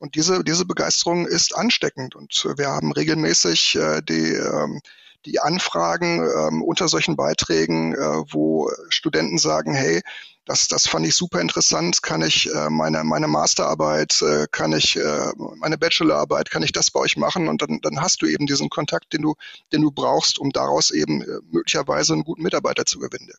Und 0.03 0.17
diese, 0.17 0.43
diese 0.43 0.65
Begeisterung 0.65 1.29
ist 1.29 1.55
ansteckend. 1.55 2.17
Und 2.17 2.45
wir 2.57 2.67
haben 2.67 2.91
regelmäßig 2.91 3.77
äh, 3.77 4.03
die, 4.03 4.33
ähm, 4.33 4.81
die 5.25 5.39
Anfragen 5.39 6.19
ähm, 6.19 6.61
unter 6.61 6.89
solchen 6.89 7.15
Beiträgen, 7.15 7.95
äh, 7.95 8.25
wo 8.33 8.69
Studenten 8.89 9.39
sagen, 9.39 9.73
hey, 9.73 10.03
das, 10.45 10.67
das 10.67 10.89
fand 10.89 11.07
ich 11.07 11.15
super 11.15 11.41
interessant. 11.41 12.03
Kann 12.03 12.21
ich 12.21 12.53
äh, 12.53 12.69
meine, 12.69 13.05
meine 13.05 13.29
Masterarbeit, 13.29 14.21
äh, 14.23 14.49
kann 14.51 14.73
ich 14.73 14.97
äh, 14.97 15.33
meine 15.59 15.79
Bachelorarbeit, 15.79 16.51
kann 16.51 16.65
ich 16.65 16.73
das 16.73 16.91
bei 16.91 16.99
euch 16.99 17.17
machen? 17.17 17.47
Und 17.47 17.63
dann, 17.63 17.79
dann 17.81 18.01
hast 18.01 18.23
du 18.23 18.27
eben 18.27 18.47
diesen 18.47 18.71
Kontakt, 18.71 19.13
den 19.13 19.23
du, 19.23 19.37
den 19.73 19.83
du 19.83 19.93
brauchst, 19.93 20.41
um 20.41 20.51
daraus 20.51 20.91
eben 20.91 21.23
äh, 21.23 21.39
möglicherweise 21.53 22.15
einen 22.15 22.25
guten 22.25 22.43
Mitarbeiter 22.43 22.85
zu 22.87 22.99
gewinnen. 22.99 23.31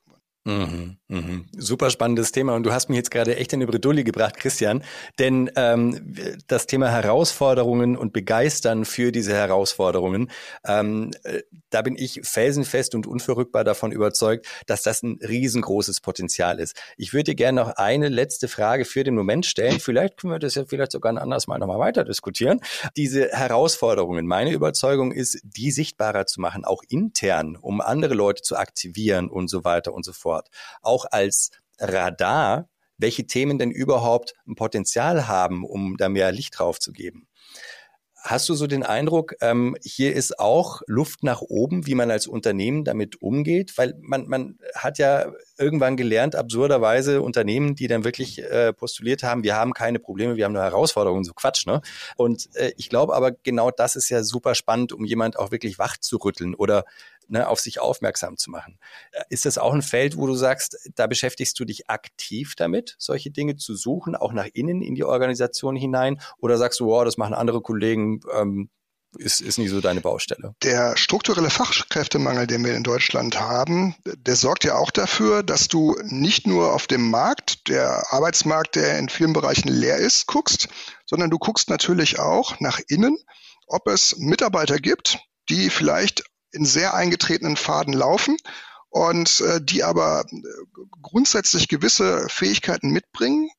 Mhm, 0.45 0.97
mhm. 1.08 1.45
Super 1.58 1.89
spannendes 1.89 2.34
Thema 2.34 2.53
und 2.56 2.63
du 2.63 2.73
hast 2.73 2.89
mich 2.89 2.97
jetzt 2.97 3.12
gerade 3.12 3.38
echt 3.38 3.53
in 3.53 3.62
die 3.62 3.65
Bredouille 3.65 4.03
gebracht, 4.03 4.36
Christian, 4.36 4.84
denn 5.17 5.49
ähm, 5.56 6.17
das 6.47 6.67
Thema 6.67 6.89
Herausforderungen 6.89 7.95
und 7.95 8.12
Begeistern 8.12 8.84
für 8.84 9.13
diese 9.13 9.34
Herausforderungen, 9.34 10.29
ähm, 10.67 11.12
äh, 11.23 11.43
da 11.69 11.82
bin 11.82 11.95
ich 11.95 12.19
felsenfest 12.23 12.93
und 12.93 13.08
unverrückbar 13.08 13.63
davon 13.63 13.93
überzeugt, 13.93 14.45
dass 14.67 14.82
das 14.82 15.01
ein 15.01 15.17
riesengroßes 15.21 16.01
Potenzial 16.01 16.60
ist. 16.60 16.75
Ich 16.97 17.13
würde 17.13 17.32
dir 17.32 17.36
gerne 17.36 17.62
noch 17.62 17.77
eine 17.77 18.10
letzte 18.10 18.49
Frage 18.49 18.84
für 18.84 19.06
den 19.06 19.15
Moment 19.15 19.45
stellen. 19.45 19.79
Vielleicht 19.79 20.17
können 20.17 20.34
wir 20.34 20.39
das 20.39 20.56
ja 20.56 20.65
vielleicht 20.65 20.91
sogar 20.91 21.13
ein 21.13 21.17
anderes 21.17 21.47
Mal 21.47 21.58
nochmal 21.58 21.79
weiter 21.79 22.03
diskutieren. 22.03 22.60
Diese 22.97 23.29
Herausforderungen, 23.29 24.27
meine 24.27 24.51
Überzeugung 24.51 25.13
ist, 25.13 25.39
die 25.43 25.71
sichtbarer 25.71 26.25
zu 26.25 26.41
machen, 26.41 26.65
auch 26.65 26.84
intern, 26.89 27.56
um 27.56 27.79
andere 27.79 28.13
Leute 28.13 28.41
zu 28.41 28.58
aktivieren 28.58 29.29
und 29.29 29.47
so 29.47 29.63
weiter 29.63 29.93
und 29.93 30.03
so 30.03 30.12
fort 30.12 30.33
fort. 30.34 30.50
Auch 30.82 31.06
als 31.12 31.52
Radar, 31.80 32.69
welche 32.98 33.26
Themen 33.26 33.58
denn 33.60 33.72
überhaupt 33.72 34.34
ein 34.48 34.56
Potenzial 34.56 35.28
haben, 35.28 35.65
um 35.65 35.98
da 35.98 36.10
mehr 36.10 36.32
Licht 36.32 36.58
drauf 36.58 36.80
zu 36.80 36.91
geben. 36.91 37.28
Hast 38.26 38.48
du 38.48 38.54
so 38.54 38.67
den 38.67 38.84
Eindruck, 38.84 39.36
ähm, 39.41 39.76
hier 39.84 40.15
ist 40.15 40.39
auch 40.39 40.82
Luft 40.88 41.24
nach 41.24 41.41
oben, 41.41 41.86
wie 41.88 41.93
man 41.93 42.10
als 42.10 42.26
Unternehmen 42.26 42.86
damit 42.86 43.22
umgeht? 43.22 43.78
Weil 43.78 43.96
man, 44.00 44.30
man 44.30 44.58
hat 44.76 44.98
ja 44.98 45.34
irgendwann 45.58 45.98
gelernt, 45.98 46.34
absurderweise 46.34 47.22
Unternehmen, 47.22 47.76
die 47.76 47.88
dann 47.88 48.06
wirklich 48.06 48.41
äh, 48.41 48.72
postuliert 48.72 49.24
haben, 49.24 49.43
wir 49.43 49.58
haben 49.58 49.74
keine 49.74 50.00
Probleme, 50.00 50.38
wir 50.38 50.46
haben 50.46 50.54
nur 50.54 50.63
Herausforderungen, 50.63 51.26
so 51.26 51.34
Quatsch, 51.34 51.65
ne? 51.67 51.82
Und 52.15 52.48
äh, 52.56 52.72
ich 52.78 52.88
glaube 52.88 53.13
aber, 53.13 53.34
genau 53.34 53.72
das 53.72 53.98
ist 53.98 54.08
ja 54.08 54.24
super 54.24 54.56
spannend, 54.56 54.93
um 54.93 55.04
jemand 55.04 55.38
auch 55.38 55.52
wirklich 55.52 55.78
wach 55.78 55.98
zu 55.98 56.15
rütteln 56.15 56.56
oder 56.56 56.86
ne, 57.28 57.48
auf 57.48 57.60
sich 57.60 57.80
aufmerksam 57.80 58.38
zu 58.38 58.52
machen. 58.52 58.80
Äh, 59.12 59.24
ist 59.30 59.46
das 59.46 59.58
auch 59.58 59.74
ein 59.74 59.82
Feld, 59.82 60.18
wo 60.18 60.28
du 60.28 60.36
sagst, 60.36 60.78
da 60.96 61.08
beschäftigst 61.08 61.60
du 61.60 61.66
dich 61.66 61.90
aktiv 61.90 62.56
damit, 62.56 62.96
solche 62.98 63.32
Dinge 63.32 63.56
zu 63.56 63.76
suchen, 63.76 64.16
auch 64.16 64.34
nach 64.34 64.48
innen 64.54 64.82
in 64.82 64.96
die 64.96 65.04
Organisation 65.04 65.76
hinein? 65.76 66.20
Oder 66.38 66.58
sagst 66.58 66.80
du, 66.80 66.88
wow, 66.88 67.04
das 67.04 67.18
machen 67.18 67.34
andere 67.34 67.62
Kollegen, 67.62 68.22
ähm, 68.34 68.70
ist, 69.18 69.42
ist 69.42 69.58
nicht 69.58 69.70
so 69.70 69.82
deine 69.82 70.02
Baustelle. 70.02 70.56
Der 70.64 70.98
strukturelle 70.98 71.50
Fachkräftemangel, 71.50 72.48
den 72.48 72.66
wir 72.66 72.76
in 72.76 72.84
Deutschland 72.84 73.40
haben, 73.40 73.96
der 74.06 74.36
sorgt 74.36 74.64
ja 74.64 74.76
auch 74.76 74.92
dafür, 74.92 75.44
dass 75.44 75.68
du 75.68 75.96
nicht 76.04 76.48
nur 76.48 76.74
auf 76.74 76.88
dem 76.88 77.10
Markt, 77.10 77.68
der 77.68 78.12
Arbeitsmarkt, 78.12 78.76
der 78.76 78.98
in 79.00 79.10
vielen 79.10 79.34
Bereichen 79.34 79.68
leer 79.68 79.98
ist, 79.98 80.28
guckst, 80.28 80.68
sondern 81.06 81.30
du 81.30 81.38
guckst 81.38 81.70
natürlich 81.70 82.20
auch 82.20 82.60
nach 82.60 82.80
innen, 82.88 83.18
ob 83.68 83.88
es 83.88 84.18
Mitarbeiter 84.18 84.78
gibt, 84.78 85.20
die 85.50 85.70
vielleicht 85.70 86.24
in 86.54 86.66
sehr 86.66 86.94
eingetretenen 86.94 87.58
Pfaden 87.58 87.94
laufen 87.94 88.38
und 88.89 89.42
äh, 89.42 89.60
die 89.62 89.84
aber 89.84 90.24
äh, 90.32 90.38
grundsätzlich 91.02 91.68
gewisse 91.68 92.28
Fähigkeiten 92.30 92.92
mitbringen, 92.92 93.50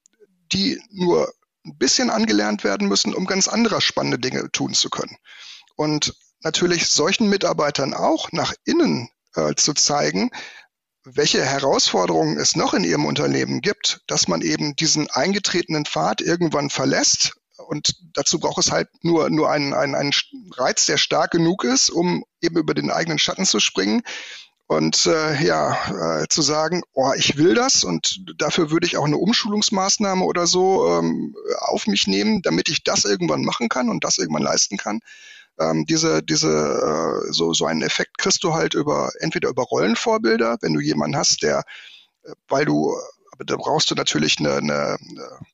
die 0.52 0.80
nur 0.90 1.32
ein 1.66 1.76
bisschen 1.76 2.10
angelernt 2.10 2.64
werden 2.64 2.88
müssen, 2.88 3.14
um 3.14 3.26
ganz 3.26 3.48
andere 3.48 3.80
spannende 3.80 4.18
Dinge 4.18 4.50
tun 4.52 4.74
zu 4.74 4.90
können. 4.90 5.16
Und 5.76 6.14
natürlich 6.40 6.88
solchen 6.88 7.28
Mitarbeitern 7.28 7.94
auch 7.94 8.30
nach 8.32 8.54
innen 8.64 9.10
äh, 9.34 9.54
zu 9.56 9.74
zeigen, 9.74 10.30
welche 11.04 11.44
Herausforderungen 11.44 12.38
es 12.38 12.56
noch 12.56 12.72
in 12.72 12.84
ihrem 12.84 13.04
Unternehmen 13.04 13.60
gibt, 13.60 14.00
dass 14.06 14.28
man 14.28 14.40
eben 14.40 14.76
diesen 14.76 15.10
eingetretenen 15.10 15.84
Pfad 15.84 16.20
irgendwann 16.20 16.70
verlässt 16.70 17.34
und 17.66 17.94
dazu 18.12 18.38
braucht 18.38 18.58
es 18.58 18.70
halt 18.70 18.88
nur, 19.02 19.30
nur 19.30 19.50
einen, 19.50 19.74
einen, 19.74 19.94
einen 19.94 20.12
Reiz, 20.56 20.86
der 20.86 20.96
stark 20.96 21.30
genug 21.30 21.64
ist, 21.64 21.90
um 21.90 22.24
eben 22.40 22.56
über 22.56 22.74
den 22.74 22.90
eigenen 22.90 23.18
Schatten 23.18 23.44
zu 23.44 23.60
springen 23.60 24.02
und 24.66 25.06
äh, 25.06 25.42
ja, 25.44 26.22
äh, 26.22 26.28
zu 26.28 26.42
sagen, 26.42 26.82
oh, 26.94 27.12
ich 27.16 27.36
will 27.36 27.54
das 27.54 27.84
und 27.84 28.24
dafür 28.38 28.70
würde 28.70 28.86
ich 28.86 28.96
auch 28.96 29.04
eine 29.04 29.18
Umschulungsmaßnahme 29.18 30.24
oder 30.24 30.46
so 30.46 30.88
ähm, 30.88 31.34
auf 31.58 31.86
mich 31.86 32.06
nehmen, 32.06 32.40
damit 32.42 32.68
ich 32.68 32.82
das 32.82 33.04
irgendwann 33.04 33.44
machen 33.44 33.68
kann 33.68 33.90
und 33.90 34.04
das 34.04 34.18
irgendwann 34.18 34.42
leisten 34.42 34.76
kann. 34.76 35.00
Ähm, 35.60 35.84
diese, 35.86 36.22
diese, 36.22 36.48
äh, 36.48 37.32
so, 37.32 37.52
so 37.52 37.66
einen 37.66 37.82
Effekt 37.82 38.18
kriegst 38.18 38.42
du 38.42 38.54
halt 38.54 38.74
über 38.74 39.10
entweder 39.20 39.50
über 39.50 39.62
Rollenvorbilder, 39.62 40.56
wenn 40.62 40.72
du 40.74 40.80
jemanden 40.80 41.16
hast, 41.16 41.42
der, 41.42 41.62
äh, 42.24 42.32
weil 42.48 42.64
du 42.64 42.96
aber 43.34 43.44
da 43.44 43.56
brauchst 43.56 43.90
du 43.90 43.96
natürlich 43.96 44.38
eine, 44.38 44.58
eine 44.58 44.96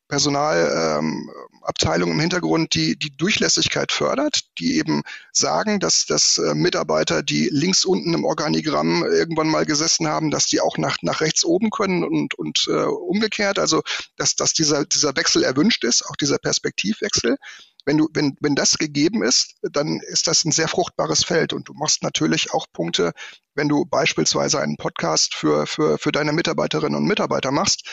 Personalabteilung 0.08 2.10
ähm, 2.10 2.14
im 2.14 2.20
Hintergrund, 2.20 2.74
die 2.74 2.98
die 2.98 3.16
Durchlässigkeit 3.16 3.90
fördert, 3.90 4.40
die 4.58 4.76
eben 4.76 5.00
sagen, 5.32 5.80
dass, 5.80 6.04
dass 6.04 6.36
äh, 6.36 6.54
Mitarbeiter, 6.54 7.22
die 7.22 7.48
links 7.50 7.86
unten 7.86 8.12
im 8.12 8.26
Organigramm 8.26 9.02
irgendwann 9.02 9.48
mal 9.48 9.64
gesessen 9.64 10.08
haben, 10.08 10.30
dass 10.30 10.44
die 10.44 10.60
auch 10.60 10.76
nach, 10.76 10.98
nach 11.00 11.22
rechts 11.22 11.42
oben 11.42 11.70
können 11.70 12.04
und, 12.04 12.34
und 12.34 12.66
äh, 12.68 12.84
umgekehrt. 12.84 13.58
Also 13.58 13.80
dass, 14.16 14.36
dass 14.36 14.52
dieser, 14.52 14.84
dieser 14.84 15.16
Wechsel 15.16 15.42
erwünscht 15.42 15.82
ist, 15.84 16.04
auch 16.04 16.16
dieser 16.16 16.36
Perspektivwechsel 16.36 17.38
wenn 17.86 17.98
du, 17.98 18.08
wenn, 18.12 18.36
wenn 18.40 18.54
das 18.54 18.78
gegeben 18.78 19.22
ist, 19.22 19.54
dann 19.62 20.00
ist 20.08 20.26
das 20.26 20.44
ein 20.44 20.52
sehr 20.52 20.68
fruchtbares 20.68 21.24
Feld. 21.24 21.52
Und 21.52 21.68
du 21.68 21.74
machst 21.74 22.02
natürlich 22.02 22.52
auch 22.52 22.66
Punkte, 22.72 23.12
wenn 23.54 23.68
du 23.68 23.84
beispielsweise 23.84 24.60
einen 24.60 24.76
Podcast 24.76 25.34
für, 25.34 25.66
für, 25.66 25.98
für 25.98 26.12
deine 26.12 26.32
Mitarbeiterinnen 26.32 26.96
und 26.96 27.06
Mitarbeiter 27.06 27.50
machst, 27.50 27.88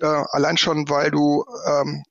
äh, 0.00 0.06
allein 0.06 0.56
schon, 0.56 0.88
weil 0.88 1.10
du 1.10 1.44
ähm, 1.66 2.02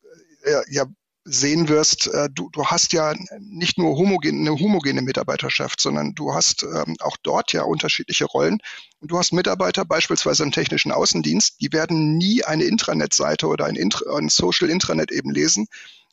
ja, 0.45 0.61
ja 0.69 0.85
sehen 1.25 1.69
wirst, 1.69 2.07
äh, 2.07 2.29
du, 2.33 2.49
du 2.51 2.65
hast 2.65 2.93
ja 2.93 3.13
nicht 3.39 3.77
nur 3.77 3.95
homogen, 3.97 4.39
eine 4.39 4.57
homogene 4.57 5.01
Mitarbeiterschaft, 5.01 5.79
sondern 5.79 6.15
du 6.15 6.33
hast 6.33 6.63
ähm, 6.63 6.95
auch 6.99 7.17
dort 7.21 7.53
ja 7.53 7.63
unterschiedliche 7.63 8.25
Rollen. 8.25 8.59
Und 8.99 9.11
du 9.11 9.17
hast 9.17 9.33
Mitarbeiter 9.33 9.85
beispielsweise 9.85 10.43
im 10.43 10.51
technischen 10.51 10.91
Außendienst, 10.91 11.61
die 11.61 11.71
werden 11.71 12.17
nie 12.17 12.43
eine 12.43 12.63
Intranet-Seite 12.63 13.47
oder 13.47 13.65
ein, 13.65 13.75
Intra 13.75 14.17
ein 14.17 14.29
Social 14.29 14.69
Intranet 14.69 15.11
eben 15.11 15.31
lesen, 15.31 15.67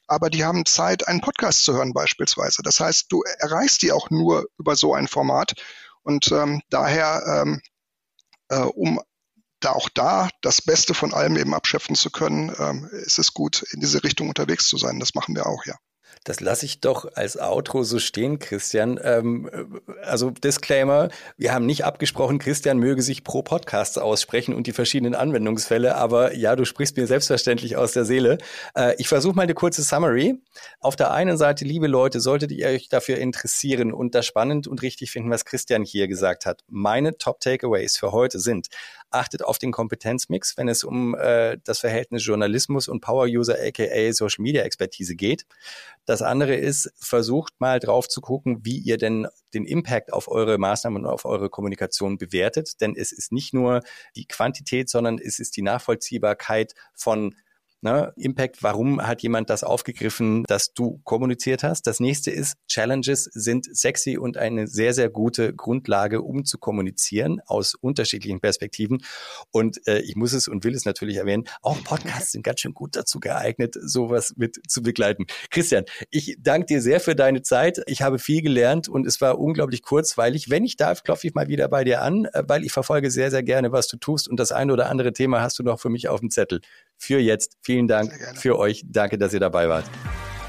aber 0.06 0.30
die 0.30 0.44
haben 0.44 0.66
Zeit, 0.66 1.08
einen 1.08 1.20
Podcast 1.20 1.64
zu 1.64 1.74
hören 1.74 1.92
beispielsweise. 1.92 2.62
Das 2.62 2.80
heißt, 2.80 3.06
du 3.10 3.22
erreichst 3.38 3.82
die 3.82 3.92
auch 3.92 4.10
nur 4.10 4.46
über 4.58 4.76
so 4.76 4.94
ein 4.94 5.08
Format. 5.08 5.54
Und 6.02 6.30
ähm, 6.32 6.62
daher, 6.70 7.42
ähm, 7.42 7.60
äh, 8.48 8.60
um 8.60 9.00
da 9.60 9.72
auch 9.72 9.88
da 9.88 10.28
das 10.42 10.62
Beste 10.62 10.94
von 10.94 11.12
allem 11.12 11.36
eben 11.36 11.54
abschöpfen 11.54 11.96
zu 11.96 12.10
können, 12.10 12.54
ähm, 12.58 12.88
ist 12.92 13.18
es 13.18 13.32
gut, 13.32 13.64
in 13.72 13.80
diese 13.80 14.04
Richtung 14.04 14.28
unterwegs 14.28 14.68
zu 14.68 14.76
sein. 14.76 15.00
Das 15.00 15.14
machen 15.14 15.34
wir 15.34 15.46
auch, 15.46 15.64
ja. 15.66 15.74
Das 16.26 16.40
lasse 16.40 16.66
ich 16.66 16.80
doch 16.80 17.06
als 17.14 17.38
Outro 17.38 17.84
so 17.84 18.00
stehen, 18.00 18.40
Christian. 18.40 18.98
Ähm, 19.00 19.48
also 20.02 20.30
Disclaimer, 20.30 21.08
wir 21.36 21.54
haben 21.54 21.66
nicht 21.66 21.84
abgesprochen, 21.84 22.40
Christian 22.40 22.78
möge 22.78 23.00
sich 23.00 23.22
pro 23.22 23.42
Podcast 23.42 23.96
aussprechen 24.00 24.52
und 24.52 24.66
die 24.66 24.72
verschiedenen 24.72 25.14
Anwendungsfälle, 25.14 25.94
aber 25.94 26.34
ja, 26.34 26.56
du 26.56 26.64
sprichst 26.64 26.96
mir 26.96 27.06
selbstverständlich 27.06 27.76
aus 27.76 27.92
der 27.92 28.04
Seele. 28.04 28.38
Äh, 28.76 28.96
ich 28.98 29.06
versuche 29.06 29.36
mal 29.36 29.42
eine 29.42 29.54
kurze 29.54 29.84
Summary. 29.84 30.42
Auf 30.80 30.96
der 30.96 31.12
einen 31.12 31.36
Seite, 31.36 31.64
liebe 31.64 31.86
Leute, 31.86 32.18
solltet 32.18 32.50
ihr 32.50 32.66
euch 32.66 32.88
dafür 32.88 33.18
interessieren 33.18 33.92
und 33.92 34.16
das 34.16 34.26
spannend 34.26 34.66
und 34.66 34.82
richtig 34.82 35.12
finden, 35.12 35.30
was 35.30 35.44
Christian 35.44 35.84
hier 35.84 36.08
gesagt 36.08 36.44
hat. 36.44 36.64
Meine 36.66 37.18
Top 37.18 37.38
Takeaways 37.38 37.96
für 37.98 38.10
heute 38.10 38.40
sind, 38.40 38.66
achtet 39.10 39.44
auf 39.44 39.58
den 39.58 39.72
Kompetenzmix, 39.72 40.56
wenn 40.56 40.68
es 40.68 40.84
um 40.84 41.14
äh, 41.14 41.58
das 41.64 41.80
Verhältnis 41.80 42.26
Journalismus 42.26 42.88
und 42.88 43.00
Power 43.00 43.26
User 43.26 43.56
aka 43.60 44.12
Social 44.12 44.42
Media 44.42 44.62
Expertise 44.62 45.14
geht. 45.14 45.46
Das 46.04 46.22
andere 46.22 46.54
ist, 46.54 46.92
versucht 46.96 47.54
mal 47.58 47.80
drauf 47.80 48.08
zu 48.08 48.20
gucken, 48.20 48.64
wie 48.64 48.78
ihr 48.78 48.98
denn 48.98 49.26
den 49.54 49.64
Impact 49.64 50.12
auf 50.12 50.28
eure 50.28 50.58
Maßnahmen 50.58 51.04
und 51.04 51.10
auf 51.10 51.24
eure 51.24 51.48
Kommunikation 51.48 52.18
bewertet. 52.18 52.80
Denn 52.80 52.94
es 52.96 53.12
ist 53.12 53.32
nicht 53.32 53.54
nur 53.54 53.80
die 54.16 54.26
Quantität, 54.26 54.88
sondern 54.88 55.18
es 55.18 55.38
ist 55.38 55.56
die 55.56 55.62
Nachvollziehbarkeit 55.62 56.74
von 56.94 57.34
Ne? 57.82 58.12
Impact, 58.16 58.62
warum 58.62 59.06
hat 59.06 59.22
jemand 59.22 59.50
das 59.50 59.62
aufgegriffen, 59.62 60.44
dass 60.48 60.72
du 60.72 61.00
kommuniziert 61.04 61.62
hast? 61.62 61.86
Das 61.86 62.00
nächste 62.00 62.30
ist, 62.30 62.56
Challenges 62.68 63.24
sind 63.24 63.66
sexy 63.76 64.16
und 64.16 64.38
eine 64.38 64.66
sehr, 64.66 64.94
sehr 64.94 65.10
gute 65.10 65.54
Grundlage, 65.54 66.22
um 66.22 66.44
zu 66.44 66.58
kommunizieren 66.58 67.40
aus 67.46 67.74
unterschiedlichen 67.74 68.40
Perspektiven. 68.40 69.02
Und 69.50 69.86
äh, 69.86 70.00
ich 70.00 70.16
muss 70.16 70.32
es 70.32 70.48
und 70.48 70.64
will 70.64 70.74
es 70.74 70.84
natürlich 70.84 71.16
erwähnen, 71.16 71.44
auch 71.60 71.82
Podcasts 71.84 72.32
sind 72.32 72.42
ganz 72.42 72.60
schön 72.60 72.72
gut 72.72 72.96
dazu 72.96 73.20
geeignet, 73.20 73.76
sowas 73.78 74.34
mit 74.36 74.58
zu 74.68 74.82
begleiten. 74.82 75.26
Christian, 75.50 75.84
ich 76.10 76.38
danke 76.40 76.66
dir 76.66 76.80
sehr 76.80 76.98
für 76.98 77.14
deine 77.14 77.42
Zeit. 77.42 77.82
Ich 77.86 78.02
habe 78.02 78.18
viel 78.18 78.40
gelernt 78.42 78.88
und 78.88 79.06
es 79.06 79.20
war 79.20 79.38
unglaublich 79.38 79.82
kurzweilig. 79.82 80.48
Wenn 80.48 80.64
ich 80.64 80.76
darf, 80.76 81.02
klopfe 81.02 81.26
ich 81.26 81.34
mal 81.34 81.48
wieder 81.48 81.68
bei 81.68 81.84
dir 81.84 82.02
an, 82.02 82.24
äh, 82.24 82.42
weil 82.48 82.64
ich 82.64 82.72
verfolge 82.72 83.10
sehr, 83.10 83.30
sehr 83.30 83.42
gerne, 83.42 83.70
was 83.70 83.86
du 83.86 83.98
tust 83.98 84.28
und 84.28 84.40
das 84.40 84.50
eine 84.50 84.72
oder 84.72 84.88
andere 84.88 85.12
Thema 85.12 85.42
hast 85.42 85.58
du 85.58 85.62
noch 85.62 85.78
für 85.78 85.90
mich 85.90 86.08
auf 86.08 86.20
dem 86.20 86.30
Zettel 86.30 86.60
für 86.98 87.18
jetzt. 87.18 87.56
Vielen 87.62 87.88
Dank 87.88 88.12
für 88.36 88.58
euch. 88.58 88.84
Danke, 88.86 89.18
dass 89.18 89.32
ihr 89.32 89.40
dabei 89.40 89.68
wart. 89.68 89.84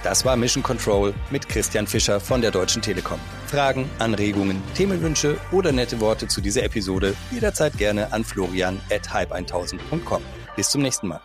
Das 0.03 0.23
war 0.25 0.35
Mission 0.37 0.63
Control 0.63 1.13
mit 1.31 1.49
Christian 1.49 1.87
Fischer 1.87 2.19
von 2.19 2.41
der 2.41 2.51
Deutschen 2.51 2.81
Telekom. 2.81 3.19
Fragen, 3.47 3.89
Anregungen, 3.99 4.61
Themenwünsche 4.75 5.37
oder 5.51 5.71
nette 5.71 5.99
Worte 5.99 6.27
zu 6.27 6.39
dieser 6.39 6.63
Episode 6.63 7.15
jederzeit 7.31 7.77
gerne 7.77 8.13
an 8.13 8.23
florian 8.23 8.79
at 8.91 9.09
hype1000.com. 9.09 10.21
Bis 10.55 10.69
zum 10.69 10.81
nächsten 10.81 11.07
Mal. 11.07 11.21